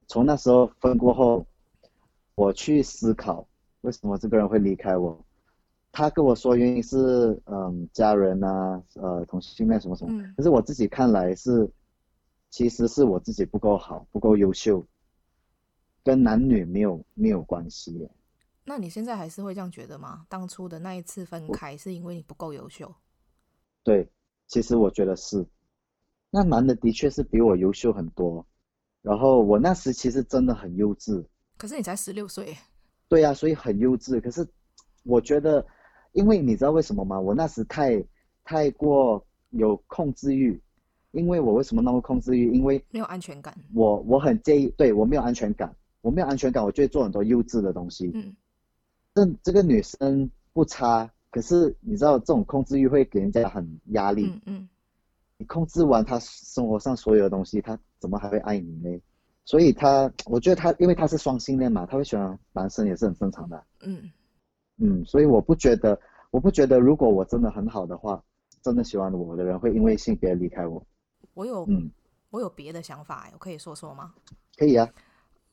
[0.08, 1.46] 从那时候分过后，
[2.36, 3.48] 我去思考
[3.82, 5.24] 为什么这个人会离开我。
[5.96, 10.12] 他跟我说原因是，嗯，家人啊，呃，同性恋什么什么。
[10.12, 10.34] 嗯。
[10.36, 11.72] 可是我自己看来是，
[12.50, 14.84] 其实是我自己不够好，不够优秀，
[16.04, 18.10] 跟男女没有没有关系。
[18.66, 20.26] 那你现在还是会这样觉得吗？
[20.28, 22.92] 当初的那一次分开是因为你不够优秀？
[23.84, 24.10] 对，
[24.48, 25.46] 其实我觉得是。
[26.32, 28.44] 那男的的确是比我优秀很多，
[29.04, 31.24] 然后我那时其实真的很幼稚。
[31.56, 32.58] 可是你才十六岁。
[33.08, 34.20] 对呀，所以很幼稚。
[34.20, 34.44] 可是
[35.04, 35.64] 我觉得。
[36.14, 37.20] 因为你知道为什么吗？
[37.20, 38.04] 我那时太
[38.44, 40.60] 太过有控制欲，
[41.12, 42.52] 因为我为什么那么控制欲？
[42.54, 43.56] 因为没有安全感。
[43.74, 48.12] 我我很介意，对，我没有安全感，我没有安全感，我就会做很多幼稚的东西。
[48.14, 48.36] 嗯。
[49.14, 54.26] 这这个女生不差，可是你知道这种控制欲会给人家很压力。
[54.26, 54.70] 嗯嗯。
[55.38, 59.02] 你控制完她生活上所有的东西，她怎么还会爱你呢？
[59.46, 63.64] 所以她，我觉得她，因为她是双性恋嘛，她会喜欢男生也是很正常的。
[63.82, 64.12] 嗯。
[64.86, 65.98] 嗯，所以我不觉得，
[66.30, 68.22] 我不觉得，如果我真的很好的话，
[68.62, 70.86] 真的喜欢我的人会因为性别离开我。
[71.34, 71.90] 我有，嗯，
[72.32, 74.14] 我有别的想法，我可以说说吗？
[74.58, 74.88] 可以啊。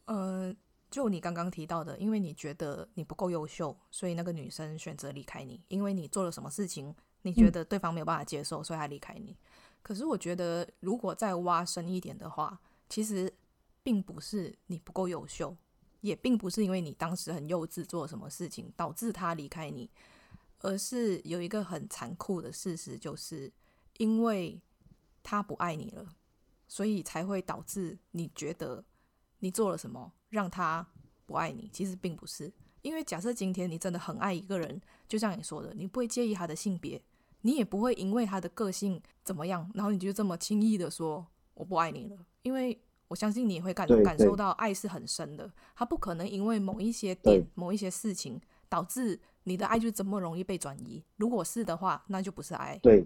[0.07, 0.53] 呃，
[0.91, 9.37] 就你刚刚提到的，因为你觉得你不够优秀，所以那个女生选择离开你，因为你做了什么事情，你觉得对方没有办法接受，嗯，所以她离开你。
[9.81, 13.33] 可是我觉得，如果再挖深一点的话，其实
[13.83, 15.57] 并不是你不够优秀。
[16.01, 19.91] 也并不是因为你当时很幼稚做什么事情导致他离开你，
[20.61, 23.53] 而是有一个很残酷的事实，就是
[23.99, 24.61] 因为
[25.23, 26.15] 他不爱你了，
[26.67, 28.85] 所以才会导致你觉得
[29.41, 30.87] 你做了什么让他
[31.27, 31.69] 不爱你。
[31.73, 32.51] 其实并不是，
[32.83, 37.03] 因为假设今天你真的很爱一个人，就像你说的，你不会介意他的性别，
[37.43, 42.81] 你也不会因为他的个性怎么样，然后你就这么轻易的说我不爱你了，因为。
[43.11, 51.03] 我相信你也会感感受到爱是很深的，他不可能因为某一些点、某一些事情导致你的爱就这么容易被转移。
[51.17, 52.79] 如果是的话，那就不是爱。
[52.81, 53.05] 对，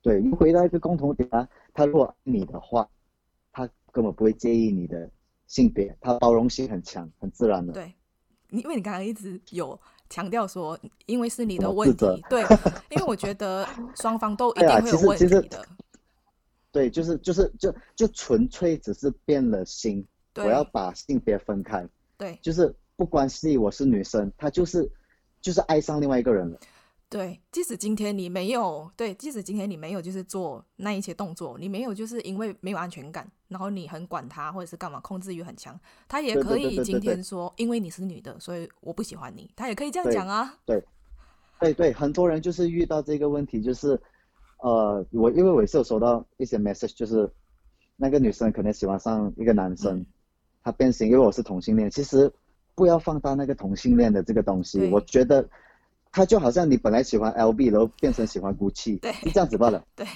[0.00, 2.88] 对，你回到一个共同点啊，他如果爱你的话，
[3.52, 5.10] 他根本不会介意你的
[5.46, 7.74] 性别，他包容性很强，很自然的。
[7.74, 7.94] 对，
[8.48, 9.78] 因为你刚刚一直有
[10.08, 12.42] 强调说，因为是你的问题，对，
[12.88, 15.66] 因为我觉得双方都一定会有问题的。
[16.74, 20.04] 对，就是就是就就纯粹只是变了心，
[20.34, 21.88] 我要把性别分开。
[22.18, 24.90] 对，就是不关系，我是女生，她就是
[25.40, 26.58] 就是爱上另外一个人了。
[27.08, 40.58] 对，即使今天你没有对，即使今天你没有就是做那一些动作，你没有就是因为没有安全感，然后你很管他或者是干嘛，控制欲很强，他也可以今天说，因为你是女的，所以我不喜欢你，他也可以这样讲啊。
[40.66, 40.80] 对，
[41.60, 44.00] 对，对，对，很多人就是遇到这个问题，就是
[44.64, 47.30] 呃，我因为我也是有收到一些 message，就是
[47.96, 50.06] 那个女生可能喜欢上一个男生，嗯、
[50.62, 52.32] 他变心，因为我是同性恋，其实
[52.74, 55.48] 不要放大那个同性恋的这个东西，我觉得。
[56.16, 59.84] 他就好像你本来喜欢 LB，然后变成喜欢 Gucci，对，是这样子罢了。
[59.96, 60.06] 对，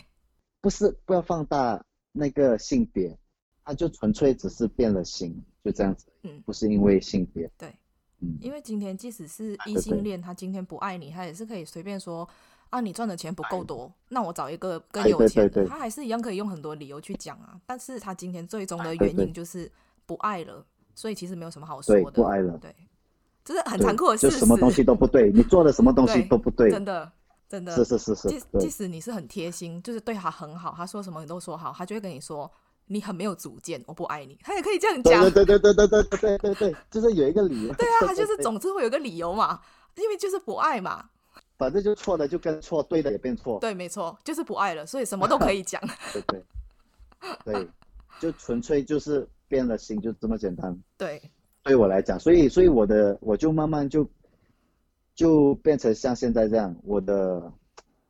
[0.61, 3.18] 不是不要放大那个性别，
[3.64, 6.07] 他就纯粹只是变了心，就这样子。
[6.22, 7.51] 嗯，不是因为性别。
[7.59, 7.74] 对，
[8.20, 12.28] 嗯，因为今天即使是异性恋，他今天不爱你，他也是可以随便说
[12.71, 17.59] 啊，你赚的钱不够多，那我找一个更有钱的，他还是一样可以用很多理由去讲啊。
[17.66, 19.71] 但是他今天最终的原因就是
[20.07, 20.64] 不爱了，
[20.95, 22.11] 所以其实没有什么好说的。
[22.11, 22.59] 不爱了。
[22.59, 22.75] 对。
[23.45, 27.11] 这是很残酷的事什么东西都不对，你做的什么东西都不对，真的，
[27.49, 28.29] 真的，是是是是。
[28.29, 32.51] 即即使你是很贴心，就是对他很好，他说什么你都说好，他就会跟你说
[32.89, 35.23] 你很没有主见，我不爱你，他也可以这样讲。
[35.31, 37.73] 对对对对对对对对对，就是有一个理由。
[37.81, 39.59] 对啊，他就是总之会有个理由嘛，
[39.97, 41.09] 因为就是不爱嘛。
[41.59, 43.59] 反正就错的就跟错，对的也变错。
[43.61, 45.82] 对，没错，就是不爱了，所以什么都可以讲。
[46.14, 46.42] 对对
[47.44, 47.68] 对，
[48.20, 50.74] 就纯粹就是变了心，就这么简单。
[50.96, 51.20] 对。
[51.64, 54.09] 对我来讲，所以所以我的我就慢慢就
[55.14, 57.52] 就变成像现在这样，我的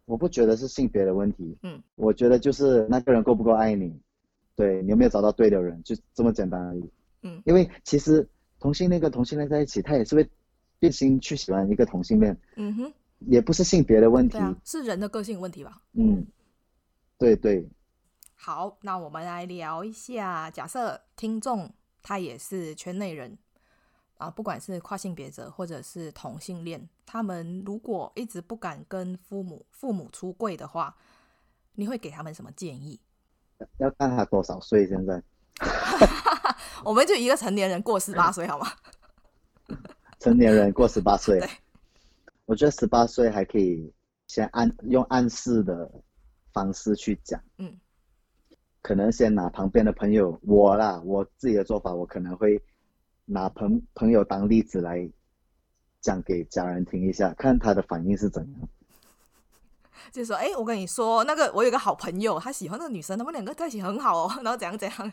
[0.04, 3.98] 我不觉得是性别的问题，嗯，我觉得就是那个人够不够爱你，
[4.54, 6.88] 对你有没有找到对的人，就这么简单而已，
[7.22, 8.28] 嗯，因为其实
[8.60, 10.28] 同性恋跟同性恋在一起，他也是会
[10.78, 16.26] 变心去喜欢一个同性恋，嗯哼，也不是性别的问题，啊，是人的个性问题吧，嗯，
[17.18, 17.68] 对对，
[18.34, 23.38] 好，那我们来聊一下，假设听众他也是圈内人。
[24.18, 30.96] 啊，不管是跨性别者或者是同性恋，他们如果一直不敢跟父母父母出柜的话，
[31.76, 32.98] 你会给他们什么建议？
[33.76, 35.22] 要看他多少岁，现在。
[36.84, 38.66] 我们就一个成年人过十八岁好吗？
[40.18, 41.48] 成年人过十八岁，对，
[42.48, 43.92] 我觉得十八岁还可以
[44.26, 45.90] 先暗用暗示的
[46.50, 47.76] 方式去讲，嗯，
[48.80, 52.60] 可能先拿旁边的朋友，我啦，我自己的做法，我可能会。
[53.30, 55.06] 拿朋朋友当例子来
[56.00, 58.68] 讲给家人听一下，看他的反应是怎样。
[60.10, 64.32] 就说：“哎、欸，我跟你说，那个我有个好朋友，他喜欢那个女生，他们两个在一起很好哦。
[64.42, 65.12] 然后怎样怎样。”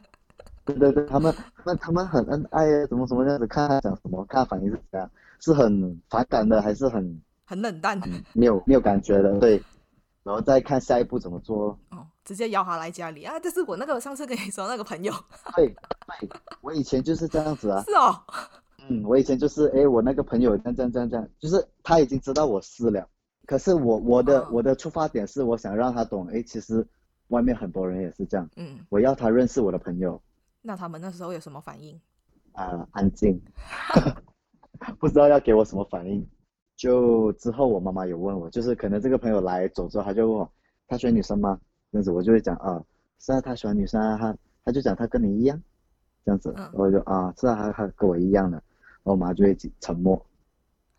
[0.63, 3.45] 对对对，他们那他们很恩爱啊，怎么怎么这样子？
[3.47, 5.11] 看他讲什么，看他反应是怎样，
[5.41, 8.00] 是很反感的，还是很很冷淡，
[8.34, 9.39] 没有没有感觉的。
[9.39, 9.62] 对，
[10.24, 11.80] 然后再看下一步怎么做。
[11.91, 12.06] 哦。
[12.26, 13.39] 直接邀他来家里啊！
[13.39, 15.14] 这是我那个上次跟你说那个朋友。
[15.56, 15.68] 对，
[16.20, 16.28] 对，
[16.62, 17.84] 我以前就是这样子啊。
[17.86, 18.20] 是哦。
[18.89, 23.08] 嗯，我以前就是，哎，我那个朋友这样这样这样这样，就是他已经知道我是了。
[23.46, 26.84] 可是我我的、哦、我的出发点是，我想让他懂，哎，其实
[27.28, 28.50] 外面很多人也是这样。
[28.56, 28.80] 嗯。
[28.89, 30.20] 我要他认识我的朋友。
[30.64, 31.96] 那他们那时候有什么反应？
[32.54, 33.39] 啊、呃，安静，
[34.98, 36.28] 不知道要给我什么反应。
[36.76, 40.51] 就之后我妈妈有问我，就是可能这个朋友来走之后，他就问我，
[40.88, 41.59] 他喜欢女生吗？
[41.91, 42.84] 这样子我就会讲啊，
[43.19, 45.61] 是啊，他喜欢女生啊，他他就讲他跟你一样，
[46.26, 48.61] 这样子，嗯、我就啊，是啊，他他跟我一样的，
[49.03, 50.15] 我妈就会沉默，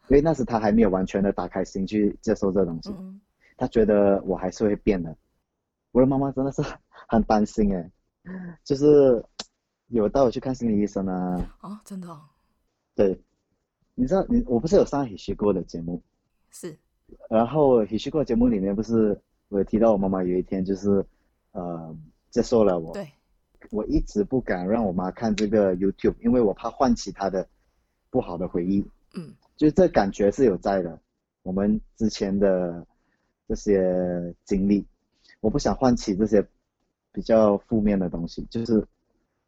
[0.09, 3.20] 因为那时他还没有完全的打开心去接受这东西，嗯、
[3.57, 5.14] 他觉得我还是会变的。
[5.93, 6.62] 我的妈妈真的是
[7.09, 7.91] 很担心哎，
[8.64, 9.22] 就是
[9.89, 11.57] 有带我去看心理医生啊。
[11.61, 12.20] 哦，真的、哦。
[12.95, 13.20] 对，
[13.97, 16.01] 你知道你我不是有上 Hishigo 的节目？
[16.51, 16.77] 是。
[17.29, 19.21] 然后 Hishigo 节目里面不是。
[19.49, 21.07] 我有提到我妈妈有一天就是，
[21.53, 21.97] 呃，
[22.31, 22.93] 接受了我。
[22.93, 23.09] 对。
[23.71, 27.49] 我一直不敢让我妈看这个 YouTube，因为我怕唤起她的
[28.11, 28.85] 不好的回忆。
[29.15, 29.33] 嗯。
[29.57, 31.01] 就这感觉是有在的，
[31.45, 32.85] 我们之前的
[33.47, 34.85] 这些经历，
[35.41, 36.45] 我不想唤起这些
[37.13, 38.85] 比较负面的东西，就是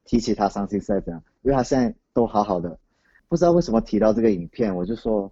[0.05, 2.79] 提起她伤心事这样，因为她现在都好好的，
[3.29, 5.31] 不知道为什么提到这个影片，我就说，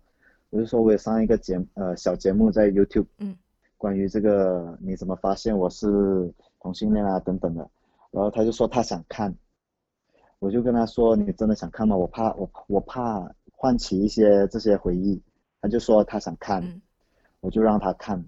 [0.50, 3.06] 我就说我有上一个节呃小节目在 YouTube。
[3.18, 3.36] 嗯。
[3.78, 7.68] 关于这个你怎么发现我是同性恋啊等等的，
[8.10, 9.36] 然后他就说他想看，
[10.38, 11.94] 我就跟他说，你真的想看吗？
[11.94, 15.22] 我怕我我怕唤起一些这些回忆，
[15.60, 16.80] 他就说他想看，嗯、
[17.40, 18.24] 我就让他看，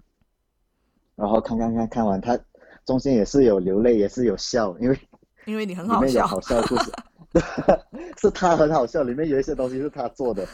[1.15, 2.39] 然后看看看看完，他
[2.85, 4.99] 中间也是有流泪也是有笑，因为
[5.49, 6.91] 因为你很好笑，里面有好笑的故事，
[8.21, 10.47] 是他很好笑，里面有一些东西是他做的，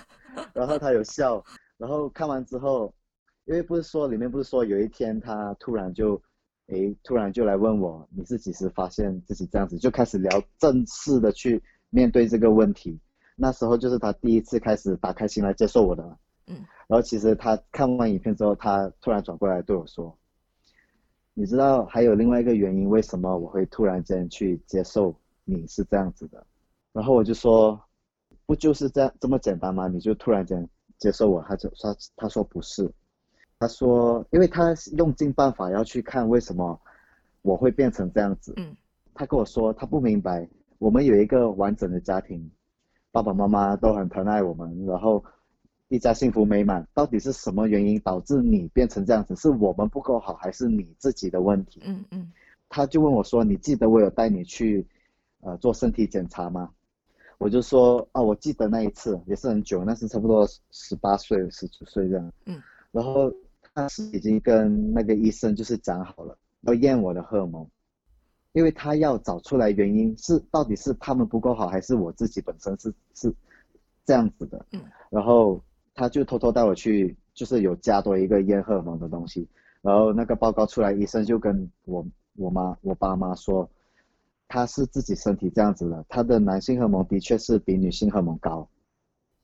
[0.54, 1.44] 然后他有笑，
[1.78, 2.94] 然后看完之后，
[3.44, 6.22] 因为不是说里面不是说有一天他突然就，
[6.68, 12.98] 诶，突然就来问我，你是几时发现自己这样子，就开始聊正式的去面对这个问题，
[13.36, 16.04] 那时候就是他第一次开始打开心来接受我的，
[16.48, 16.56] 嗯，
[16.88, 20.18] 然后其实他看完影片之后，他突然转过来对我说。
[21.38, 25.14] 你知道还有另外一个原因，为什么我会突然间去接受
[25.44, 26.48] 你是这样子的？
[26.94, 27.78] 然后我就说，
[28.46, 29.90] 不就是这样这么简单吗？
[29.90, 30.66] 你就突然间
[30.98, 31.44] 接受我？
[31.46, 32.90] 他就说，他说不是，
[33.60, 36.80] 他说，因为他用尽办法要去看为什么
[37.42, 38.54] 我会变成这样子。
[38.56, 38.74] 嗯，
[39.14, 40.48] 他跟我说他不明白，
[40.80, 42.50] 我们有一个完整的家庭，
[43.12, 45.22] 爸爸妈妈都很疼爱我们，然后。
[45.88, 49.36] 一家幸福美满，到底是什么原因导致你变成这样子？
[49.36, 51.80] 是我们不够好，还是你自己的问题？
[51.86, 52.32] 嗯嗯。
[52.68, 54.86] 他就问我说：“你记得我有带你去，
[55.42, 56.72] 呃，做身体检查吗？”
[57.38, 62.60] 我就说：“啊，我记得那一次也是很久，那是差不多十八岁、十九岁这样。”嗯。
[62.92, 63.32] 然后
[63.76, 67.66] 他是已经跟那个医生就是讲好了，要验我的荷尔蒙，
[68.54, 73.32] 因为他要找出来原因是到底是他们不够好，还是我自己本身是是
[74.04, 74.66] 这样子的。
[74.72, 74.82] 嗯。
[75.12, 75.62] 然后。
[75.98, 79.48] 他就偷偷带我去，就是有加多一个验荷尔蒙的东西，
[79.82, 83.70] 然后那个报告出来，医生就跟我我妈我爸妈说，
[84.50, 88.70] 他是自己身体这样子的，他的男性荷尔蒙的确是比女性荷尔蒙高，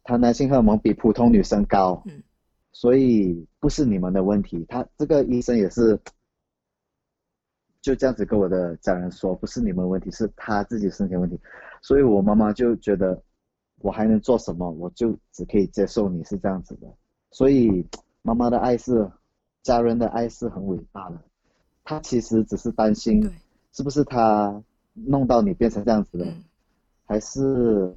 [0.04, 2.22] 他男性荷尔蒙比普通女生高，嗯，
[2.74, 4.66] 所以不是你们的问题。
[4.68, 5.97] 他这个医生也是
[7.82, 11.39] 就这样子跟我的家人说，不是你们问题，是他自己身体问题，
[11.82, 13.24] 所以我妈妈就觉得。
[13.82, 14.69] 我还能做什么？
[14.71, 16.88] 我就只可以接受你是这样子的，
[17.32, 17.86] 所以
[18.21, 19.09] 妈妈的爱是，
[19.63, 21.19] 家人的爱是很伟大的。
[21.84, 23.27] 她其实只是担心，
[23.73, 24.63] 是不是她
[24.93, 26.32] 弄到你变成这样子的，
[27.05, 27.95] 还是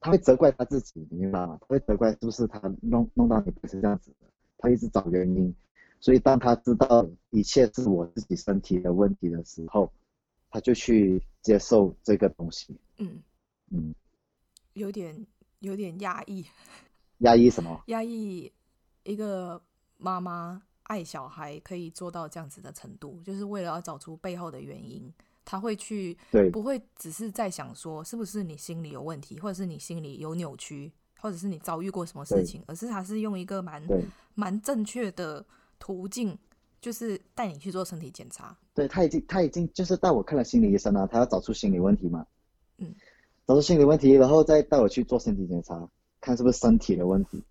[0.00, 1.56] 她会责怪她自己，你明白吗？
[1.60, 4.26] 她会责怪是不是她弄弄到你变成这样子的，
[4.58, 5.54] 她一直找原因。
[6.00, 9.92] 所以当她知道一切是我自己身体的问题的时候，
[10.50, 12.76] 她就去接受这个东西。
[12.98, 13.22] 嗯
[13.70, 13.94] 嗯。
[14.76, 15.26] 有点
[15.60, 16.44] 有点压抑，
[17.18, 17.82] 压抑什么？
[17.86, 18.52] 压抑
[19.04, 19.60] 一个
[19.96, 25.10] 妈妈爱小孩可以做到这样子的程度，就是为了要找出背后的原因，
[25.44, 33.82] 他会去，对，不会只是在想说是不是你心里有问题，或者是你心里有扭曲，或者是你遭遇过什么事情，而是他是用一个蛮
[34.34, 35.44] 蛮正确的
[35.78, 36.36] 途径，
[36.82, 38.54] 就是带你去做身体检查。
[38.74, 42.26] 对，他已经他已经就是带我看了心理医生了，他要找出心理问题嘛。
[42.76, 42.94] 嗯。
[43.46, 45.88] 找出心理问题，然后再带我去做身体检查，
[46.20, 47.42] 看是不是身体的问题。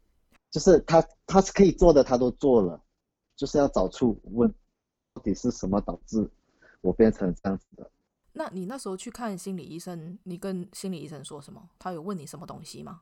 [0.51, 2.81] 就是他，他是可以做的，他都做了，
[3.35, 4.53] 就是要找出问，
[5.13, 6.29] 到底是什么导致
[6.81, 7.89] 我变成这样子的。
[8.33, 11.61] 那你那时候去看心理医生，你跟心理医生说什么？
[11.79, 13.01] 他有问你什么东西吗？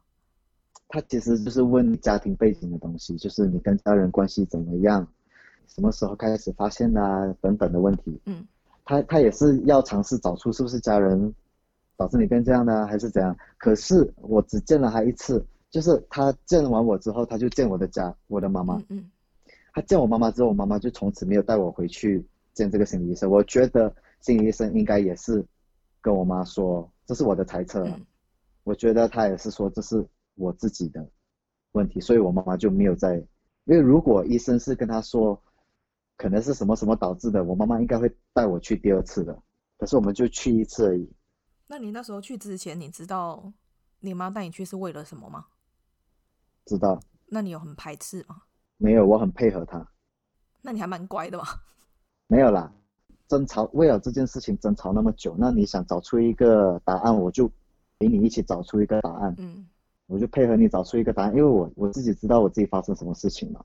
[0.87, 5.07] 他其实就是问家庭背景的东西，就是你跟家人关系怎么样，
[5.67, 8.19] 什么时候开始发现啊，等等的问题。
[8.25, 8.47] 嗯，
[8.85, 11.33] 他他也是要尝试找出是不是家人。
[11.95, 13.35] 导致你变这样呢，还是怎样？
[13.57, 18.75] 可是我只见了他一次，就是他见完我之后，他就见我的家，我的妈妈。
[18.75, 19.11] 嗯，嗯。
[19.73, 23.29] 他见我妈妈之后，我妈妈就从此没有带我回去见这个心理医生。
[23.29, 25.43] 我觉得心理医生应该也是
[26.01, 27.83] 跟我妈说，这是我的猜测。
[27.85, 28.05] 嗯。
[28.63, 31.05] 我觉得他也是说这是我自己的
[31.73, 33.15] 问题，所以我妈妈就没有在。
[33.65, 35.41] 因为如果医生是跟他说，
[36.17, 39.37] 可能是什么什么导致的，我妈妈应该会带我去第二次的。
[39.77, 41.09] 可是我们就去一次而已。
[41.67, 43.51] 那你那时候去之前，你知道
[43.99, 45.45] 你妈带你去是为了什么吗？
[46.65, 46.99] 知道。
[47.27, 48.43] 那你有很排斥吗？
[48.77, 49.87] 没有，我很配合她。
[50.61, 51.43] 那你还蛮乖的嘛。
[52.27, 52.71] 没有啦，
[53.27, 57.49] 争吵为了这件事情争吵那么久，那你想找出一个答案，我就
[57.99, 59.35] 陪你一起找出一个答案。
[59.37, 59.67] 嗯。
[60.07, 63.63] 我就配合你找出一个答案，因为我我自己知道我自己发生什么事情嘛，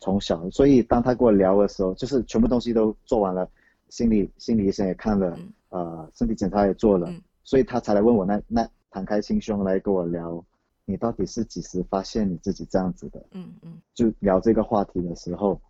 [0.00, 3.48] 从小，所以当他跟我聊的时候，就是全部东西都做完了，
[3.88, 7.10] 心理心理医生也看了，嗯、呃，身体检查也做了。
[7.10, 10.44] 嗯所以他才来问我那，那那敞开心胸来跟我聊，
[10.84, 13.24] 你到底是几时发现你自己这样子的？
[13.30, 15.60] 嗯嗯，就聊这个话题的时候，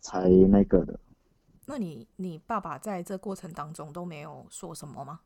[0.00, 1.00] 才那个的。
[1.64, 5.20] 那你你爸爸在这过程当中都没有说什么吗？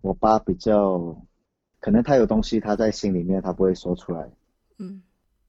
[0.00, 1.14] 我爸比较，
[1.78, 4.30] 可能他有东西他在心里面，他不会说出来。
[4.78, 5.02] 嗯，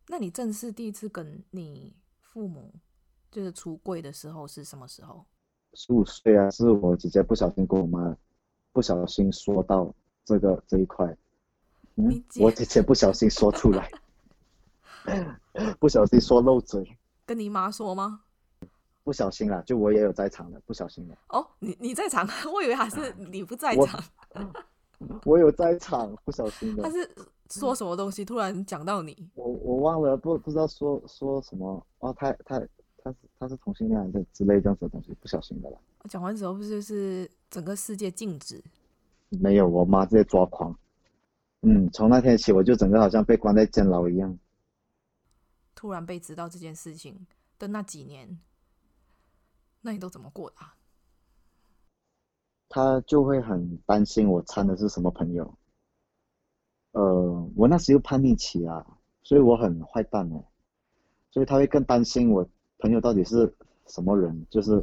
[0.09, 2.73] 那你正式第一次跟你父母
[3.31, 5.25] 就是出柜的时候是什么时候？
[5.73, 8.15] 十五岁啊，是我姐姐不小心跟我妈。
[8.73, 11.05] 不小心说到这个这一块，
[11.95, 13.91] 嗯，我姐姐不小心说出来，
[15.77, 18.21] 不小心说漏嘴，跟你妈说吗？
[19.03, 21.17] 不小心啦，就我也有在场的，不小心的。
[21.27, 24.01] 哦，你你在场， 我以为还是你不在场。
[24.99, 26.83] 我，我有在场，不小心的。
[26.87, 27.13] 他是
[27.49, 28.23] 说什么东西？
[28.23, 32.61] 突然讲到你，我我忘了，不不知道说说什么哦，他他
[33.03, 35.77] 他是他是同性恋的之类这样子的东西，不小心的啦。
[36.09, 38.63] 讲完之后不就是整个世界静止？
[39.29, 40.77] 没有，我妈直接抓狂。
[41.61, 44.37] 嗯，从那天起，我就整个好像被关在监牢一样。
[45.75, 47.25] 突然被知道这件事情
[47.57, 48.39] 的那几年，
[49.81, 50.75] 那你都怎么过的啊？
[52.67, 55.57] 他就会很担心我掺的是什么朋友。
[56.93, 58.85] 呃，我那时又叛逆期啊，
[59.23, 60.45] 所以我很坏蛋哎，
[61.31, 62.47] 所以他会更担心我
[62.81, 63.53] 朋友到底是
[63.87, 64.75] 什么人，就是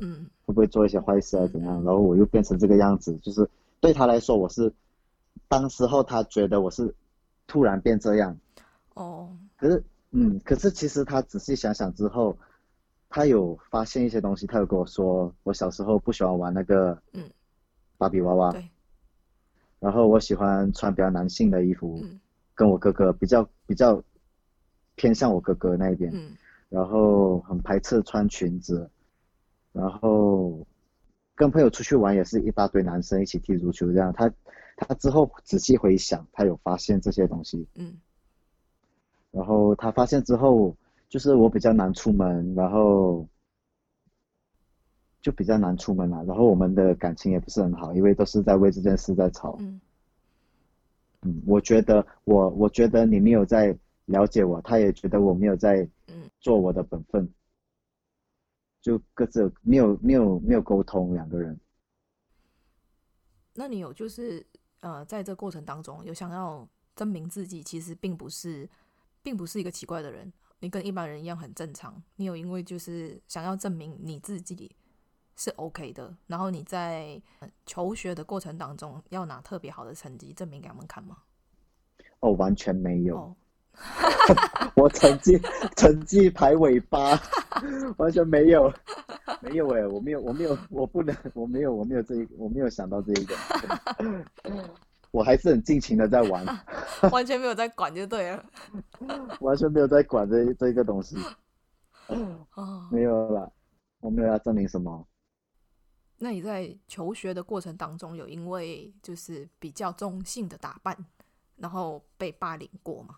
[0.47, 3.47] 会不会做一些坏事啊怎样，然后我又变成这个样子，就是
[3.81, 4.73] 对他来说我是。
[5.47, 6.95] 当时候他觉得我是
[7.47, 8.37] 突然变这样，
[8.95, 12.37] 哦，可是，嗯，可是其实他仔细想想之后，
[13.09, 17.31] 他有发现一些东西，他有跟我说，我小时候不喜欢玩那个，嗯，
[17.97, 18.69] 芭比娃娃，对，
[19.79, 22.21] 然后我喜欢穿比较男性的衣服，嗯，
[22.55, 24.03] 跟我哥哥比较比较
[24.97, 26.37] 偏向我哥哥那一边，嗯，
[26.69, 28.91] 然后很排斥穿裙子，
[29.73, 30.67] 然后
[31.35, 34.33] 跟朋友出去玩也是一大堆男生一起踢足球这样，他。
[34.81, 37.67] 他之后仔细回想，他有发现这些东西。
[37.75, 37.99] 嗯。
[39.33, 40.77] 然后他发现之后，
[41.09, 43.27] 就是我比较难出门，然后
[45.21, 46.23] 就比较难出门了。
[46.27, 49.57] 然后我们的感情也不是很好，因为都是在为这件事在吵。
[49.59, 49.81] 嗯。
[51.23, 55.89] 嗯，我觉得我我觉得你没有在了解我，他也觉得我没有在
[56.41, 57.33] 做我的本分，
[58.81, 61.59] 就各自没有没有没有沟通两个人。
[63.55, 64.47] 那你有就是？
[64.81, 66.65] 呃，在这过程当中，有想要
[66.95, 68.71] 证明自己其实并不是，
[69.25, 72.01] 并不是一个奇怪的人，你跟一般人一样很正常。
[72.15, 74.77] 你有因为就是想要证明你自己
[75.35, 77.21] 是 OK 的，然后你在
[77.67, 81.25] 求学的过程当中要拿特别好的成绩证明给他们看吗？
[82.21, 83.37] 哦，完全没有，哦、
[84.75, 85.41] 我成绩
[85.77, 87.19] 成绩排尾巴，
[87.97, 88.73] 完全没有。
[89.41, 93.37] 没有哎，我没有，我没有，我不能，我没有，我没有这一个，我没有想到这一个，
[95.13, 96.45] 我还是很尽情的在玩，
[97.13, 98.45] 完全没有在管就对了，
[99.41, 101.17] 完全没有在管这这个东西，
[102.91, 103.53] 没有了，
[104.01, 105.07] 我没有要证明什么。
[106.17, 110.97] 那你在求学的过程当中，有因为就是比较中性的打扮，
[111.57, 113.17] 然后被霸凌过吗？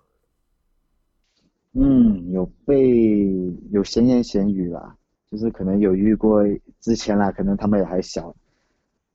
[1.72, 3.30] 嗯，有被
[3.70, 4.96] 有闲言闲语啦。
[5.30, 6.42] 就是可能有遇过
[6.80, 8.34] 之前啦，可能他们也还小，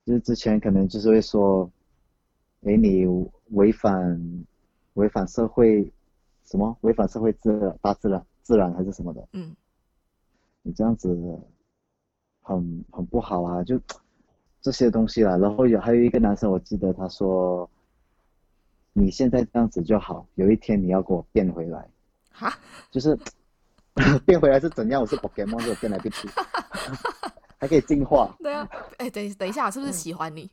[0.05, 1.69] 就是之前可能就是会说，
[2.61, 3.05] 哎，你
[3.49, 4.45] 违反
[4.93, 5.91] 违反社会
[6.45, 6.77] 什么？
[6.81, 9.27] 违反社会自大自然自然还是什么的？
[9.33, 9.53] 嗯，
[10.61, 11.09] 你这样子
[12.41, 13.77] 很很不好啊，就
[14.61, 15.35] 这些东西啦。
[15.35, 17.69] 然后有还有一个男生，我记得他说，
[18.93, 21.89] 你现在这样子就好，有一天你要给我变回来。
[22.35, 22.53] 哈，
[22.91, 23.17] 就是。
[24.25, 25.01] 变回来是怎样？
[25.01, 26.27] 我是 Pokemon，就变来变去，
[27.57, 28.35] 还可以进化。
[28.39, 28.67] 对啊，
[28.97, 30.51] 哎、欸，等等一下，是不是喜欢你？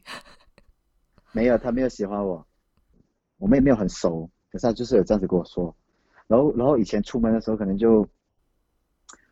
[1.32, 2.46] 没有，他没有喜欢我，
[3.38, 5.74] 我们也没有很熟，可是他就是有这样子跟我说。
[6.28, 8.08] 然后，然后以前出门的时候，可能就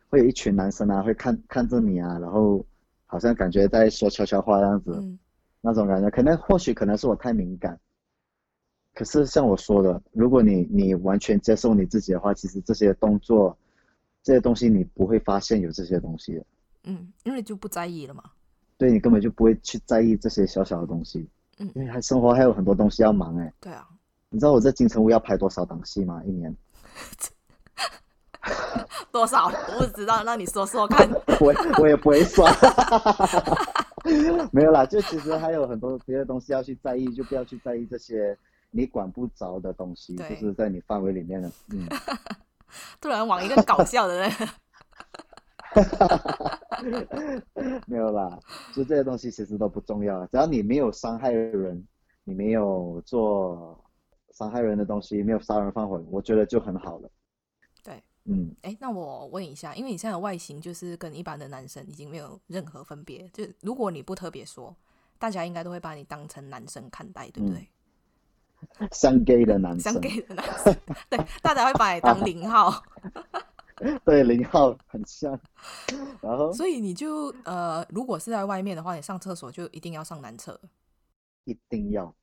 [0.09, 2.65] 会有一群男生啊，会看看着你啊，然后
[3.05, 5.17] 好像感觉在说悄悄话这样子，嗯、
[5.61, 7.79] 那种感觉，可能或许可能是我太敏感。
[8.93, 13.57] 可是像我说的，如果你你完全接受你自己的话，其实这些动作。
[14.23, 16.45] 这些东西你不会发现有这些东西的，
[16.83, 18.23] 嗯，因为你就不在意了嘛。
[18.77, 21.27] 对，你根本就不会去在意这些小小的东西，
[21.57, 23.51] 嗯，因为还生活还有很多东西要忙哎。
[23.59, 23.87] 对啊，
[24.29, 26.21] 你知道我在金城武要拍多少档戏吗？
[26.23, 26.55] 一年？
[29.11, 29.47] 多少？
[29.47, 31.09] 我不知道，那你说说看。
[31.41, 32.53] 我我也不会算，
[34.53, 38.37] 没有啦，就其实还有很多别的东西要去在意，就不要去在意这些
[38.71, 41.87] 你管不着的东西，就是在你范围里面的，嗯。
[43.01, 44.31] 突然往一个搞笑的人，
[47.85, 48.39] 没有啦，
[48.73, 51.85] 就这些东西其实都不重要，只要你没有伤害人，
[52.23, 53.77] 你没有做
[54.31, 57.11] 伤害人的东西，没有杀人放火，我觉得就很好了。
[57.83, 64.73] 对，嗯，哎，那我问一下，因为你现在的外形就是跟一般的男生已经没有任何分别，就如果你不特别说，
[65.19, 67.59] 大家应该都会把你当成男生看待，对不对？
[67.59, 67.67] 嗯
[68.91, 70.75] 像 gay 的男生，像 gay 的男生，
[71.09, 72.83] 对， 大家会把你当零号，
[74.05, 75.39] 对，零号很像。
[76.21, 80.59] 然后，所以你就呃，如果是在外面的话，你上厕所就一定要上男厕，
[81.45, 82.13] 一定要，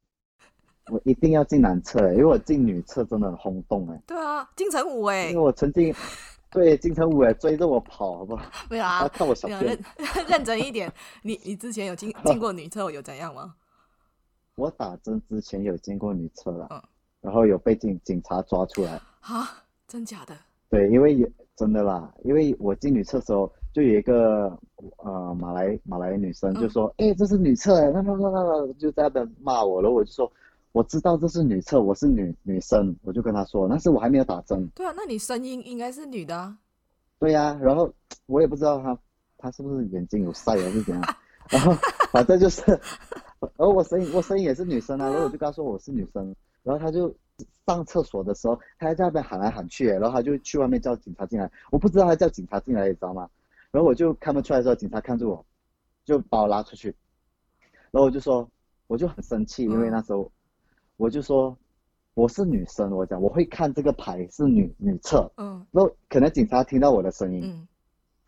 [0.90, 4.02] 我一定要进男厕，因为我进女厕真的很轰动哎。
[4.06, 5.94] 对啊，金城武哎，因为我曾经，
[6.50, 8.44] 对，金城武也追着我跑，好不好？
[8.70, 9.60] 没有啊，看我小便。
[9.64, 9.78] 认
[10.28, 13.54] 认真一点，你你之前有进进过女厕有怎样吗？
[14.58, 16.82] 我打针之前有进过女厕了，嗯，
[17.20, 19.00] 然后有被警警察抓出来。
[19.20, 19.48] 啊，
[19.86, 20.36] 真假的？
[20.68, 24.58] 对，因为有真的啦，因为我进女厕的时候，就有一个
[24.96, 30.30] 呃马来马来女生就说：“哎、嗯，这是女厕，那那那那就在那边骂我然后。”我就说
[30.72, 36.58] ：“我知道这是女厕，我是女女生。”我就跟她说：“但是我还没有打针。”对啊，那你声音应该是女的啊。
[37.20, 37.88] 对呀、啊，然后
[38.26, 38.98] 我也不知道她
[39.38, 41.02] 她是不是眼睛有晒还是怎样，
[41.48, 41.72] 然后
[42.10, 42.60] 反正就是，
[43.40, 47.14] 然后我声音我声音也是女生啊，然后我就跟他说我是女生，然后他就。
[47.68, 51.48] 上厕所的时候，他还在那边喊来喊去，然后他就去外面叫警察进来。
[51.70, 53.28] 我不知道他叫警察进来，你知道吗？
[53.70, 55.44] 然后我就看不出来的时候，警察看着我，
[56.02, 56.88] 就把我拉出去。
[57.90, 58.48] 然后我就说，
[58.86, 60.32] 我就很生气，因为那时候
[60.96, 61.56] 我就说
[62.14, 65.30] 我是女生，我讲我会看这个牌是女女厕。
[65.36, 65.64] 嗯。
[65.70, 67.68] 然后可能警察听到我的声音，嗯，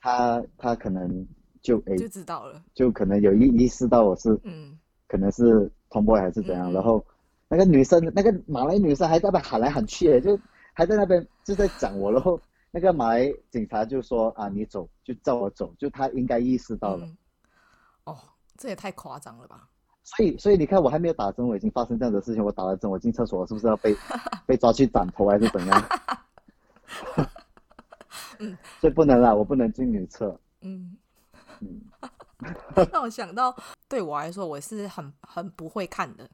[0.03, 1.27] 他他可能
[1.63, 4.79] 就诶就知道了，就可能有意意识到我是嗯，
[5.11, 7.05] 可能是 Tomboy 还是怎样，然后。
[7.53, 10.39] 那个女生，那个马来女生还在那边喊来喊去，就
[10.73, 12.41] 还在那边就在讲我，然后
[12.71, 17.05] 那个马来警察就说啊，你走，就叫我走，就他应该意识到了。
[17.05, 17.17] 嗯、
[18.05, 18.19] 哦，
[18.57, 19.69] 这也太夸张了吧！
[20.05, 22.45] 所以，所以你看，我还没有打针，我已经发生这样的事情。
[22.45, 23.97] 我打了针，我进厕所，是不是要被
[24.47, 25.89] 被抓去斩头还是怎样？
[28.39, 30.39] 嗯， 所以不能啦，我不能进女厕。
[30.61, 30.97] 嗯
[31.59, 31.81] 嗯，
[32.93, 33.55] 让我想到，
[33.89, 36.29] 对我来说，我是很很不会看的。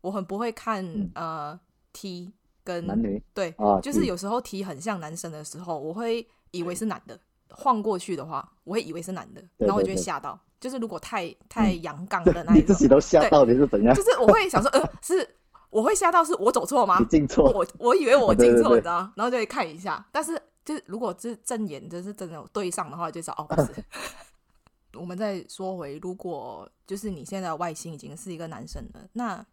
[0.00, 1.60] 我很不会看、嗯、呃
[1.92, 2.32] T
[2.62, 7.18] 跟男女对、哦，就是有时候 T 很像男生的时候，我会以为是男的。
[7.48, 10.32] 晃过去的话，我会以为是男的，然后我就会吓到。
[10.32, 13.94] 对对对，就是如果太 太阳刚的那一种，你自己都吓到，底是怎样？
[13.94, 15.26] 就是我会想说，呃， 是
[15.70, 17.02] 我会吓到，是我走错吗？
[17.08, 19.08] 进错，我我以为我进错，你知道？
[19.14, 23.72] 然后就会看一下，但是就是如果是正眼，就是真的有对上的话，就知道哦，不是。
[24.96, 29.46] 我们再说回，如果就是你现在的外形已经是一个男生了，那。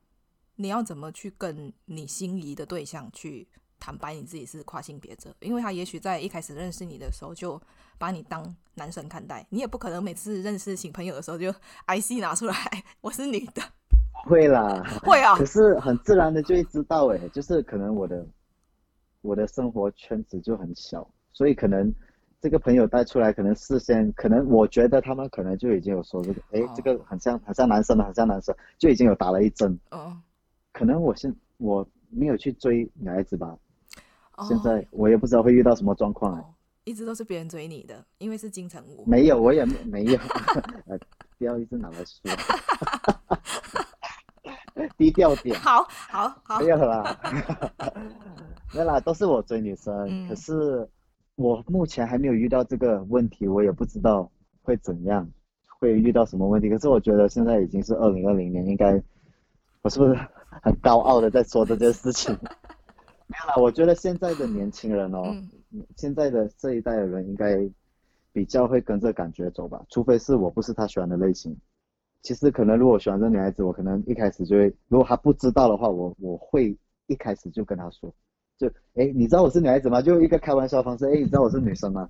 [0.56, 3.48] 你要怎么去跟你心仪的对象去
[3.80, 5.34] 坦白你自己是跨性别者？
[5.40, 7.60] 因为他也许在一开始认识你的时候就
[7.98, 11.52] 把你当男生看待，你也不可能每次认识新朋友的时候就
[11.88, 12.56] IC 拿出来，
[13.02, 13.64] 我是女的。
[14.30, 15.36] 会啦，会啊。
[15.36, 18.24] 可是很自然的就会知道，哎，就是可能我的
[19.22, 21.92] 我的生活圈子就很小，所以可能
[22.44, 29.80] 这个朋友带出来，可能事先可能我觉得他们可能就已经有说这个，哎、哦，这个很像很像男生的，很像男生，就已经有打了一针。
[29.92, 30.18] 哦。
[30.74, 33.56] 可能我现我没有去追女孩子吧
[34.36, 36.44] ，oh, 现在我也不知道会遇到什么状况、欸。
[36.84, 39.06] 一直都是别人追你的，因为是金城武。
[39.08, 40.20] 没有，我也没有，
[41.40, 42.30] 不要一直拿来说，
[44.98, 45.58] 低调点。
[45.58, 47.18] 好好好，没有啦，
[48.76, 50.86] 没有啦，都是我追女生、嗯，可是
[51.36, 54.32] 我目前还没有遇到这个问题，我也不知道
[54.62, 55.30] 会怎样，
[55.80, 56.70] 会遇到什么问题。
[56.70, 59.02] 可是我觉得现在已经是二零二零年，应该。
[59.82, 60.16] 我是不是
[60.64, 62.34] 很高傲的在说这件事情？
[63.28, 65.22] 没有啦，我觉得现在的年轻人哦、
[65.72, 67.70] 嗯，现在的这一代的人应该
[68.32, 71.54] 比较会跟着感觉走吧，除非是我不是他喜欢的类型。
[72.22, 76.78] 其实可能如果我喜欢这女孩子，我可能一开始就会，如果他不知道的话，我我会
[77.08, 78.14] 一开始就跟他说，
[78.68, 80.02] 就哎，你知道我是女孩子吗？
[80.02, 82.08] 就一个开玩笑的方式，哎，你知道我是女生吗？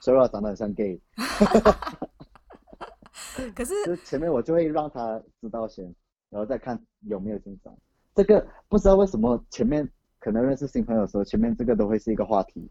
[0.00, 0.98] 虽然我长得很像 gay，
[3.54, 5.84] 可是 就前面我就会让他知道先。
[6.30, 7.74] 然后再看有没有进展，
[8.14, 9.84] 这个不知道为什么前面
[10.20, 12.70] 可能认识新朋友的时候，前面这个都会是一个话题。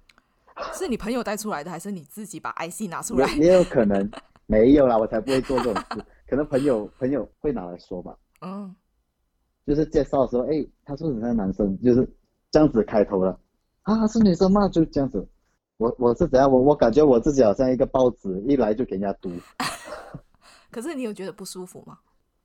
[0.74, 3.28] 是你朋友带出来的，还是你自己把 IC 拿出来？
[3.36, 4.10] 也，有可能，
[4.46, 6.02] 没有啦，我才不会做这种事。
[6.30, 8.16] 可能朋友朋友会拿来说吧。
[8.40, 8.74] 嗯。
[9.68, 12.10] 就是介绍的时候，哎，他是不是像男生，就是
[12.52, 13.40] 这样子开头了。
[13.84, 14.68] 啊，是女生吗？
[14.70, 15.28] 就这样子。
[15.78, 16.52] 我我是怎样？
[16.52, 19.32] 我我感觉我自己好像一个报纸，一来就给人家读。
[20.70, 21.98] 可是你有觉得不舒服吗？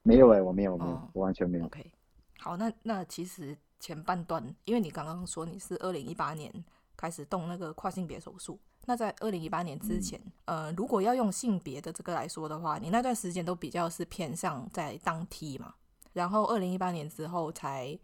[0.03, 1.65] 没有哎、欸，我没有，没有，哦、我完全没有。
[1.67, 1.93] OK，
[2.39, 6.53] 好，那那其实前半段，因为你刚刚说你是二零一八年
[6.97, 15.75] 开始动那个跨性别手术，那在二零一八年之前、嗯，呃，如果要用性别的这个来说的话，你那段时间都比较是偏向在当 T 嘛，
[16.13, 17.99] 然后二零一八年之后才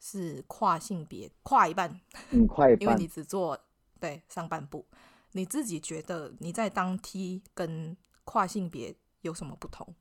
[0.00, 3.58] 是跨性别，跨一半，嗯，跨一半，因为你只做
[4.00, 4.84] 对上半部，
[5.32, 9.94] 你自己觉得你在当 T 跟跨性别有什么不同？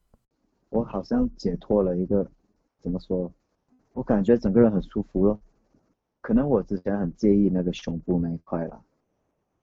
[0.69, 2.29] 我好像解脱了一个，
[2.81, 3.31] 怎么说？
[3.93, 5.39] 我感觉整个人很舒服了。
[6.21, 8.81] 可能我之前很介意那个胸部那一块啦，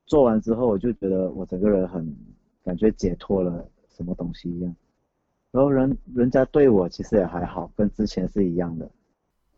[0.07, 2.16] 做完之后我就觉得我整个人很
[2.64, 4.74] 感觉解脱了什么东西一样。
[5.51, 8.91] 然后人人家对我其实也还好，跟之前是一样的，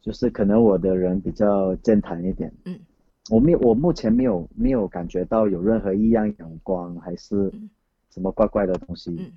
[0.06, 2.78] 就是可能我的人比较健谈一点，嗯，
[3.28, 7.52] 我没有，我目前没有没有感觉到有任何异样眼光，还是
[8.10, 9.16] 什么怪怪的东西。
[9.18, 9.32] 嗯、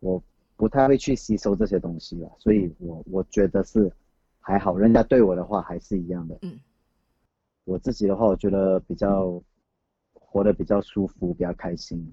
[0.00, 0.22] 我
[0.56, 3.92] 不太会去吸收这些东西了，所以我我觉得是
[4.40, 6.38] 还好，人家对我的话还是一样的。
[6.40, 6.58] 嗯，
[7.64, 9.38] 我自己的话，我觉得比较
[10.14, 12.10] 活得比较舒服，比较开心。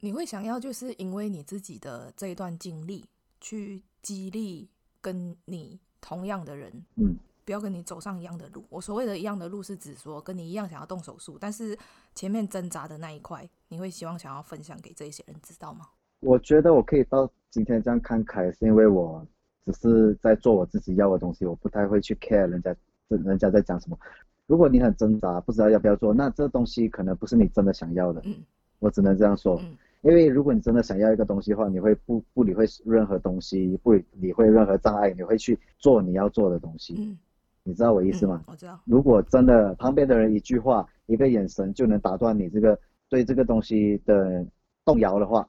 [0.00, 3.04] 你会想要就是因为你自己的这一段经历，
[3.40, 4.68] 去激励
[5.00, 8.64] 跟你同样的人，嗯，不要跟你走上一样的路。
[8.68, 11.76] 我所谓的一样的路，是指说跟你一样想要动手术，但是
[12.14, 15.88] 前面挣扎的那一块，你会希望想要分享给这些人知道吗？
[16.20, 19.26] 我觉得我可以到今天这样看开，是因为我
[19.64, 22.76] 只是在做我自己要的东西，我不太会去 care 人家，
[23.08, 23.98] 人家在讲什么。
[24.46, 28.22] 如果你很挣扎，不知道要不要做，那这东西可能不是你真的想要的。
[28.26, 28.36] 嗯，
[28.78, 29.58] 我只能这样说。
[29.60, 29.76] 嗯
[30.06, 36.94] 因为如果你真的想要一个东西的话，你会不不理会任何东西，不理会任何障碍，你会去做你要做的东西。
[36.96, 37.18] 嗯，
[37.64, 38.40] 你知道我意思吗？
[38.46, 38.80] 嗯，我知道。
[38.84, 42.78] 如果真的旁边的人一句话、一个眼神就能打断你这个
[43.08, 44.46] 对这个东西的
[44.84, 45.44] 动摇的话，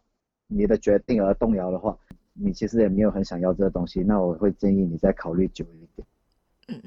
[0.47, 1.95] 你的决定而动摇的话，
[2.34, 6.08] 你其实也没有很想要这个东西，那我会建议你再考虑久一点。
[6.70, 6.82] 嗯，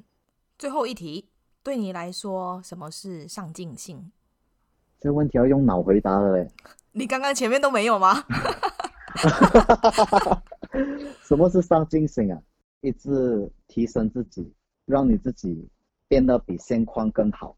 [0.58, 1.28] 最后一题，
[1.62, 4.10] 对你来说，什么是上进心？
[4.98, 6.48] 这个问题要用脑回答的嘞。
[6.92, 8.24] 你刚刚前面都没有吗？
[11.22, 12.38] 什么是上进心啊？
[12.80, 14.52] 一直提升自己，
[14.86, 15.68] 让你自己
[16.08, 17.56] 变得比现况更好，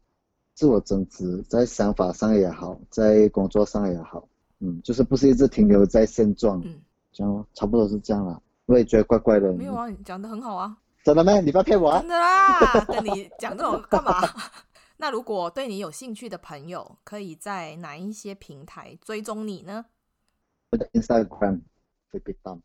[0.53, 4.27] 自我增值，在想法上也好，在工作上也好，
[4.59, 6.75] 嗯，就是不是一直停留在现状，嗯，
[7.11, 8.41] 这样差不多是这样了。
[8.65, 9.51] 我也觉得怪怪的。
[9.53, 10.75] 没有啊，你讲的很好啊。
[11.03, 11.39] 真的吗？
[11.41, 11.99] 你不要骗我啊！
[11.99, 14.21] 真的啦，跟你讲这种干嘛？
[15.03, 19.83] 那如果对你有兴趣的朋友，可以在哪一些平台追踪你呢？
[20.71, 21.59] 我的 Instagram
[22.09, 22.57] 会被当。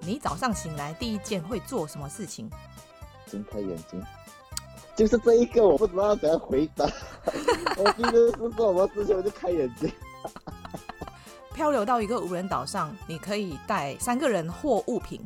[0.00, 2.50] 你早上醒来第一件会做什么事情？
[3.24, 3.98] 睁开眼睛。
[4.94, 6.84] 就是这一个，我不知道怎样回答。
[7.78, 9.90] 我第一个是做什么事情，我就开眼睛。
[11.56, 15.24] 漂流到一个无人岛上，你可以带三个人或物品，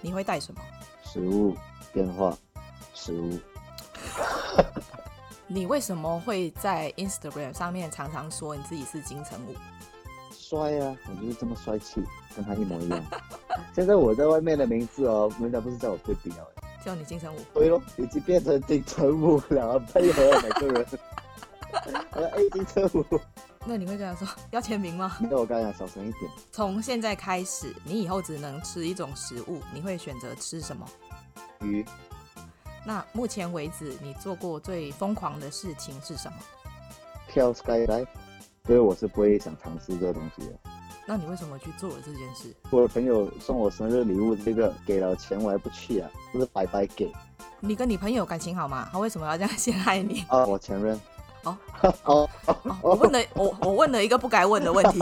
[0.00, 0.60] 你会带什么？
[1.04, 1.56] 食物、
[1.92, 2.36] 电话。
[2.98, 3.38] 食物。
[5.46, 9.54] 你为什么会在 Instagram 上面常常说你自己是金城武？
[10.32, 10.96] 帅啊！
[11.08, 12.02] 我就是这么帅气，
[12.34, 13.02] 跟他一模一样。
[13.74, 16.46] 现在我在外面的名字哦，人家不是叫我 baby 哦，
[16.84, 17.38] 叫你金城武。
[17.54, 20.86] 对咯，已经变成金城武了，配合每个人。
[21.70, 21.90] 我
[22.20, 23.20] 说哎，金城武。
[23.66, 25.16] 那你会跟他说要签名吗？
[25.20, 26.30] 那我刚才讲小声一点。
[26.50, 30.86] 从现在开始，你以后只能吃一种食物，你会选择吃什么？
[31.60, 31.84] 鱼。
[32.84, 36.38] 那目前为止，你做过最疯狂的事情是什么？
[37.28, 38.06] 跳 skydive，
[38.66, 40.52] 所以我是不会想尝试这个东西的。
[41.06, 42.54] 那你为什么去做了这件事？
[42.70, 47.10] 我的朋友送我生日礼物，这个给了钱我还不去啊，不是白白给。
[47.60, 48.88] 你跟你朋友感情好吗？
[48.92, 50.24] 他为什么要这样陷害你？
[50.28, 50.98] 啊，我前任。
[51.44, 51.56] 哦
[52.04, 54.98] 哦哦，我问了我我问了一个不该问的问题。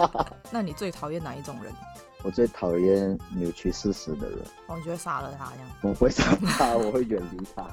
[0.50, 1.72] 那你最讨厌哪一种人？
[2.22, 4.38] 我最讨厌扭曲事实的人。
[4.66, 5.70] 我觉得杀了他这样。
[5.82, 7.66] 我不会杀他，我会远离他。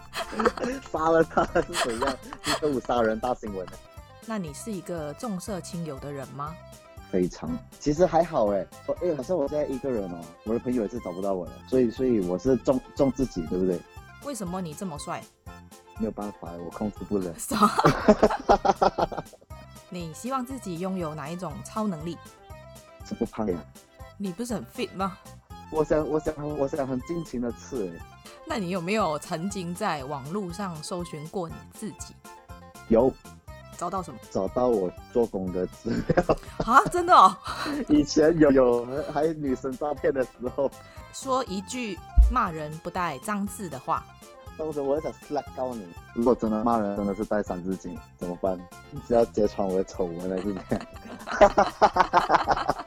[0.91, 2.17] 杀了他是怎样？
[2.43, 3.67] 是动物杀人大新闻。
[4.25, 6.55] 那你是一个重色轻友的人吗？
[7.11, 8.65] 非常，其实还好哎。
[9.01, 13.79] 哎，好像我现在一个人哦，我的朋友也是找不到我了，所以所以我是重重自己，对不对？
[14.25, 15.23] 为什么你这么帅？
[15.99, 17.33] 没有办法，我控制不了。
[19.89, 22.17] 你希望自己拥有哪一种超能力？
[23.05, 23.57] 是不胖呀。
[24.18, 25.18] 你不是很 fit 吗？
[25.72, 27.91] 我想，我想，我想很尽情的吃。
[28.45, 32.15] 那你有没有曾经在网络上搜寻过你自己？
[32.89, 33.11] 有。
[33.78, 34.20] 找到什么？
[34.32, 36.24] 找到我做工的资料。
[36.65, 37.38] 啊，真的哦。
[37.89, 40.70] 以前有有还有女生照片的时候。
[41.13, 41.97] 说一句
[42.32, 44.03] 骂人不带脏字的话。
[44.57, 45.86] 当时我想 slap 告你。
[46.15, 48.57] 如果真的骂人真的是带三字经怎么办？
[48.89, 50.82] 你是要揭穿我的丑闻了是怎样？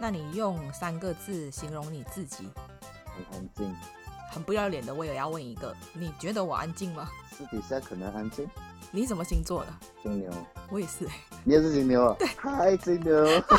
[0.00, 2.48] 那你用三个字形容你自己？
[3.04, 3.76] 很安静，
[4.32, 4.94] 很不要脸的。
[4.94, 7.10] 我也要问一个，你觉得我安静吗？
[7.30, 8.48] 私底下可能安静。
[8.90, 9.72] 你什么星座的？
[10.02, 10.32] 金牛。
[10.70, 11.06] 我也是。
[11.44, 12.16] 你也是金牛啊？
[12.18, 12.26] 对。
[12.38, 13.14] 嗨，金牛。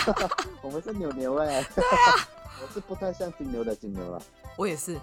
[0.64, 1.64] 我们是牛牛哎。
[1.76, 2.28] 对啊。
[2.62, 4.20] 我是不太像金牛的金牛了。
[4.58, 5.00] 我也是，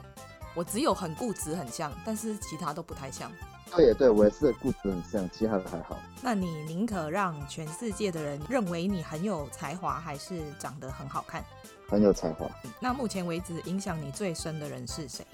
[0.55, 3.31] 我只有很固执很像，但是其他都不太像。
[3.77, 5.97] 对对，我也是固执很像，其他的还好。
[6.23, 11.45] 那你宁可让全世界的人认为你很有才华，还是长得很好看？
[11.89, 12.47] 很有才华。
[12.81, 15.25] 那目前为止影响你最深的人是谁？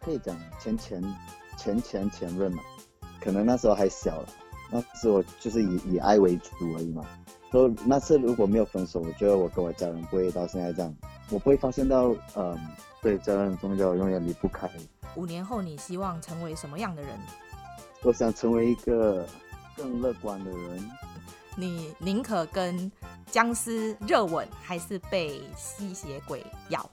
[0.00, 1.02] 可以讲前前
[1.56, 2.62] 前前前任嘛，
[3.20, 4.28] 可能那时候还小了，
[4.70, 7.04] 那时候就是以以爱为主而已嘛。
[7.50, 10.94] 所以那次如果没有分手，我觉得我跟我家人不会到现在这样，
[11.30, 12.58] 我不会发现到，嗯，
[13.02, 14.68] 对，家人很重要，永远离不开。
[15.14, 17.10] 五年后你希望成为什么样的人？
[18.02, 19.26] 我想成为一个
[19.76, 20.90] 更乐观的人。
[21.54, 22.90] 你宁可跟
[23.30, 26.88] 僵尸热吻，还是被吸血鬼咬？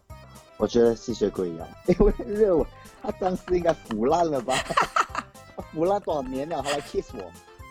[0.57, 2.66] 我觉得吸血鬼咬， 因为热吻，
[3.01, 4.53] 他僵尸应该腐烂了吧？
[5.55, 7.24] 他腐烂多少年了，还来 kiss 我？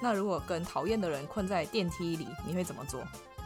[0.03, 3.01] 那如果跟讨厌的人困在电梯里，你会怎么做？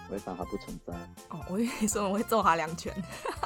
[0.09, 0.93] 我会当他不存在。
[1.31, 2.95] 哦，我以为说我会揍他两拳。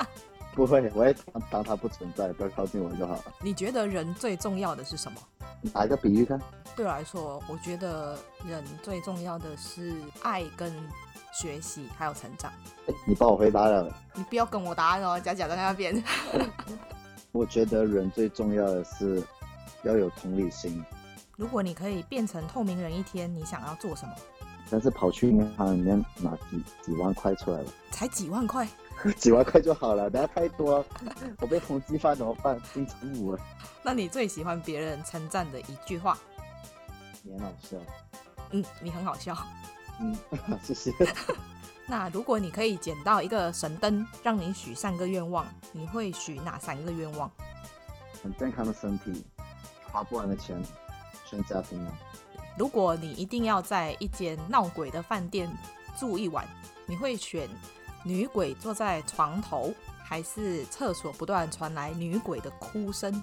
[0.54, 3.24] 不会，我会当当他不存在，不要靠近我就好了。
[3.42, 5.18] 你觉得人最重要的是什么？
[5.72, 6.40] 打一个比喻看。
[6.74, 10.72] 对我来说，我觉得人最重要的是爱跟
[11.32, 12.52] 学习，还有成长。
[12.86, 13.94] 哎，你帮我回答了。
[14.14, 16.02] 你不要跟我答案哦，假假在那边。
[17.32, 19.22] 我觉得人最重要的是
[19.82, 20.82] 要有同理心。
[21.36, 24.14] 如果你可以变成透明人一天，你想要做什么？
[24.68, 27.68] 但是跑去银行里面拿几几万块出来了。
[27.90, 28.66] 才几万块？
[29.18, 30.84] 几万块就好了，不要太多，
[31.40, 32.60] 我被通缉犯怎么办？
[32.72, 33.38] 金城武了。
[33.82, 36.18] 那你最喜欢别人称赞的一句话？
[37.22, 37.76] 你很好笑。
[38.50, 39.36] 嗯，你很好笑。
[40.00, 40.16] 嗯，
[40.62, 40.92] 谢谢。
[41.88, 47.30] 那如果你可以捡到一个神灯，让你许三个愿望，你会许哪三个愿望？
[48.22, 49.24] 很健康的身体，
[49.92, 50.60] 花不完的钱。
[51.28, 51.92] 全家平安。
[52.56, 55.50] 如果你一定要在一间闹鬼的饭店
[55.98, 56.46] 住一晚，
[56.86, 57.48] 你会选
[58.06, 63.20] 女鬼坐在床头，还是厕所不断传来女鬼的哭声？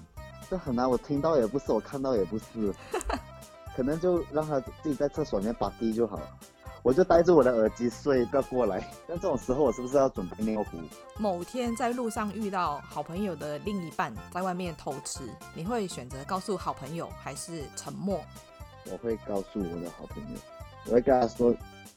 [0.50, 2.44] 这很难，我听到也不是，我看到也不是，
[3.74, 6.28] 可能就让他自己在厕所里面把地就好了。
[6.82, 8.86] 我就戴着我的耳机睡，不要过来。
[9.08, 10.76] 但这种时候，我是不是要准备尿壶？
[11.18, 15.20] 某天在路上遇到好朋友的另一半在外面偷吃，
[15.54, 18.20] 你会选择告诉好朋友，还是沉默？
[18.92, 20.38] 我会告诉我的好朋友，
[20.84, 21.54] 我会跟他说：“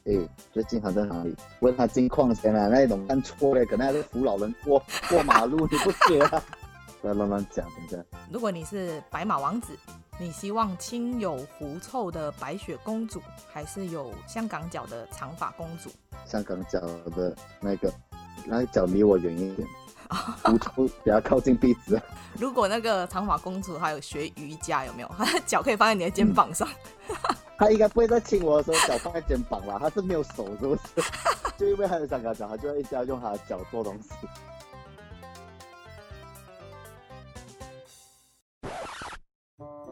[0.08, 6.42] 哎、欸，最近好在哪里？”问他近况先啊，那种看错了，可能还是扶老人过过马路，你不觉得？
[7.02, 7.98] 不要乱乱讲，等一下。
[8.32, 9.78] 如果你是白马王子。
[10.20, 13.22] 你希望亲有狐臭的白雪公主，
[13.54, 15.92] 还是有香港脚的长发公主？
[16.26, 16.80] 香港脚
[17.16, 17.94] 的那个，
[18.44, 19.68] 那个脚离我远一点，
[20.42, 20.72] 狐臭
[21.04, 22.02] 比较靠近鼻子。
[22.34, 25.12] 如果那个长发公主还有学瑜伽，有没有？
[25.16, 26.68] 她的脚可以放在你的肩膀上。
[27.08, 30.82] 她、 嗯、应该不会再亲我的时候脚放在肩膀了，他是没有手，是不是？
[31.58, 34.10] 就因为他有香港脚，他就会一直要用他的脚做东西。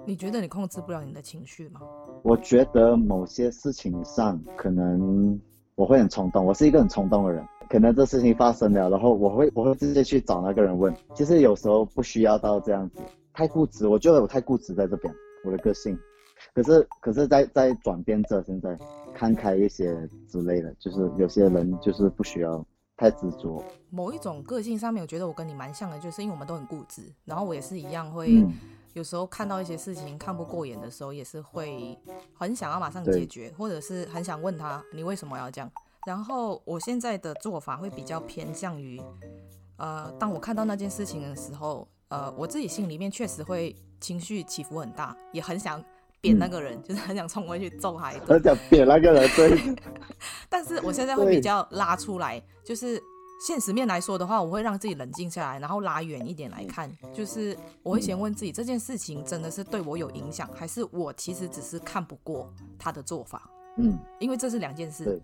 [0.06, 1.82] 你觉得你控制不了你的情绪吗？
[2.22, 5.42] 我觉得某些事情上，可能
[5.74, 6.46] 我会很冲动。
[6.46, 10.96] 我是一个很冲动的人，可能这事情发生了，然后我会我会直接去找那个人问。
[11.16, 13.02] 其实有时候不需要到这样子，
[13.34, 13.88] 太固执。
[13.88, 15.12] 我觉得我太固执在这边，
[15.44, 15.98] 我的个性。
[16.56, 18.76] 可是可是在在转变着，现在
[19.14, 19.96] 看开一些
[20.28, 22.66] 之类的，就是有些人就是不需要
[22.98, 23.64] 太执着。
[23.92, 28.40] 某一种个性上面，我觉得我跟你蛮像的，就是因为我们都很固执，然后我也是一样会。
[28.42, 28.52] 嗯
[28.96, 32.00] 有时候看到一些事情看不过眼的时候，也是会
[32.34, 35.70] 很想要马上解决，或者是很想问他你为什么要这样。
[36.08, 39.02] 然后我现在的做法会比较偏向于，
[39.76, 45.84] 呃，当我看到那件事情的时候，呃，我自己心里面确实会情绪起伏很大，也很想
[46.26, 48.28] 扁那个人，嗯、就是很想冲过去揍他一顿。
[48.28, 49.76] 很想扁那个人，对。
[50.50, 53.02] 但是我现在会比较拉出来，就是。
[53.46, 62.50] 现实面来说的话，我会让自己冷静下来，然后拉远一点来看，就是我会先问自己，这件事情真的是对我有影响，还是我其实只是看不过
[62.80, 63.48] 他的做法？
[63.78, 65.22] 嗯，因为这是两件事，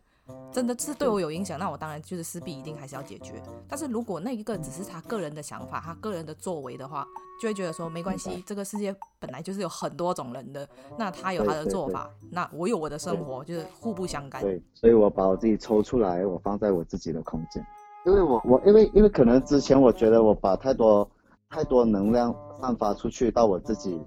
[0.51, 3.41] 真的是对我有影响，那我当然就是势必一定还是要解决。
[3.67, 7.07] 但是如果那一个只是他个人的想法，他个人的作为的话，
[7.41, 10.67] 就会觉得说没关系，这个世界本来就是有很多种人的，
[10.97, 14.41] 那他有他的做法，那我有我的生活，就是互不相干。
[14.41, 17.65] 对，所以我把我自己抽出来，我放在我自己的空间。
[18.05, 21.09] 因为我我因为因为可能之前我觉得我把太多
[21.52, 23.99] 太多能量散发出去到我自己，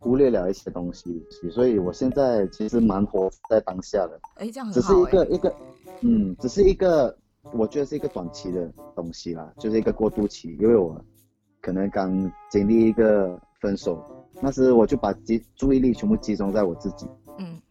[0.00, 4.20] 忽略了一些东西，所以我现在其实蛮活在当下的。
[4.34, 4.80] 哎，这样很好。
[4.80, 5.54] 只是一个一个，
[6.00, 7.16] 嗯，只是一个，
[7.52, 10.56] 我觉得是一个短期的东西啦，就是一个过渡期。
[10.60, 11.00] 因为我
[11.60, 14.04] 可能刚经历一个分手，
[14.40, 17.06] 那时我就把集注意力全部集中在我自己，
[17.38, 17.62] 嗯，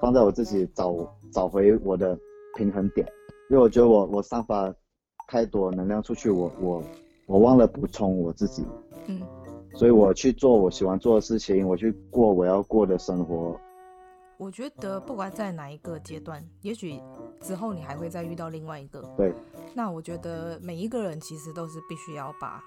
[0.00, 0.92] 放在我自己找
[1.32, 2.18] 找回我的
[2.56, 3.06] 平衡点，
[3.48, 4.74] 因为我觉得我我散发。
[5.28, 6.80] 太多能量出去，我我
[7.26, 8.64] 我忘了补充我自己，
[9.06, 9.20] 嗯，
[9.74, 13.58] 所以我去做我喜欢做的事情，我去过我要过的生活。
[14.38, 17.00] 我觉得不管在哪一个阶段，也许
[17.40, 19.02] 之后你还会再遇到另外一个。
[19.16, 19.34] 对。
[19.74, 22.62] 那我觉得每一个人其实都是必须要把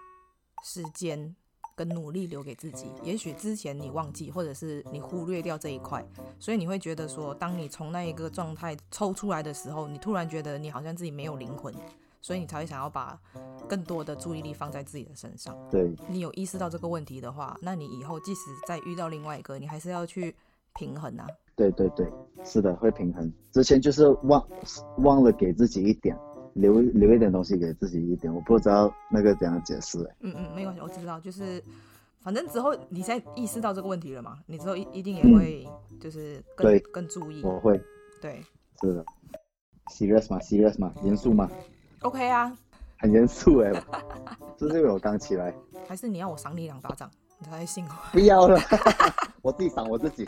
[0.65, 1.35] 时间
[1.75, 2.87] 跟努力留给自己。
[3.03, 6.03] 也许之前你忘记，或者是你忽略掉这一块，
[6.39, 11.73] 所以你会觉得说，当你从那一个状态抽出来的时候，你突然觉得你好像自己没有灵魂。
[12.21, 13.19] 所以你才会想要把
[13.67, 15.55] 更多的注意力放在自己的身上。
[15.71, 20.35] 对，你有意识到这个问题的话，那你以后即使再遇到另外一个，你还是要去
[20.73, 21.27] 平衡啊。
[21.55, 22.07] 对对对，
[22.45, 23.31] 是的，会平衡。
[23.51, 24.45] 之前就是忘
[24.99, 26.17] 忘了给自己一点，
[26.53, 29.99] 留留一点东西给自己一点，我不知道那个怎样解释。
[30.21, 31.61] 嗯嗯，没关系，我知道，就是
[32.21, 35.67] 反正之后你现在意识到这个问题了嘛，你之后一一定也会
[35.99, 37.41] 就是更、对更注意。
[37.43, 37.81] 我会。
[38.21, 38.41] 对，
[38.81, 39.05] 是的。
[39.91, 40.93] serious 吗？serious 吗？
[41.03, 41.49] 严肃吗
[42.01, 42.55] ？OK 啊，
[42.99, 43.71] 很严肃哎，
[44.57, 45.53] 这是因为我刚起来。
[45.87, 47.91] 还是你要我赏你两巴掌，你才信我？
[48.11, 48.59] 不要了，
[49.41, 50.27] 我自己赏我自己。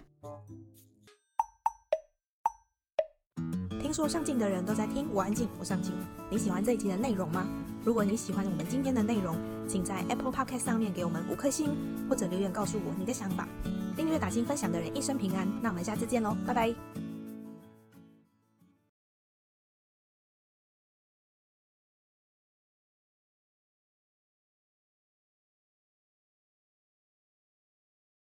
[3.82, 5.94] 听说上镜的人都在听，我安静，我上镜。
[6.30, 7.46] 你喜欢这一集的内容吗？
[7.84, 9.36] 如果你喜欢我们今天的内容，
[9.68, 11.76] 请在 Apple Podcast 上面给我们五颗星，
[12.10, 13.48] 或者留言告诉我你的想法。
[13.98, 15.48] 订阅、打星、分享的人一生平安。
[15.62, 17.11] 那我们下次见喽，拜拜。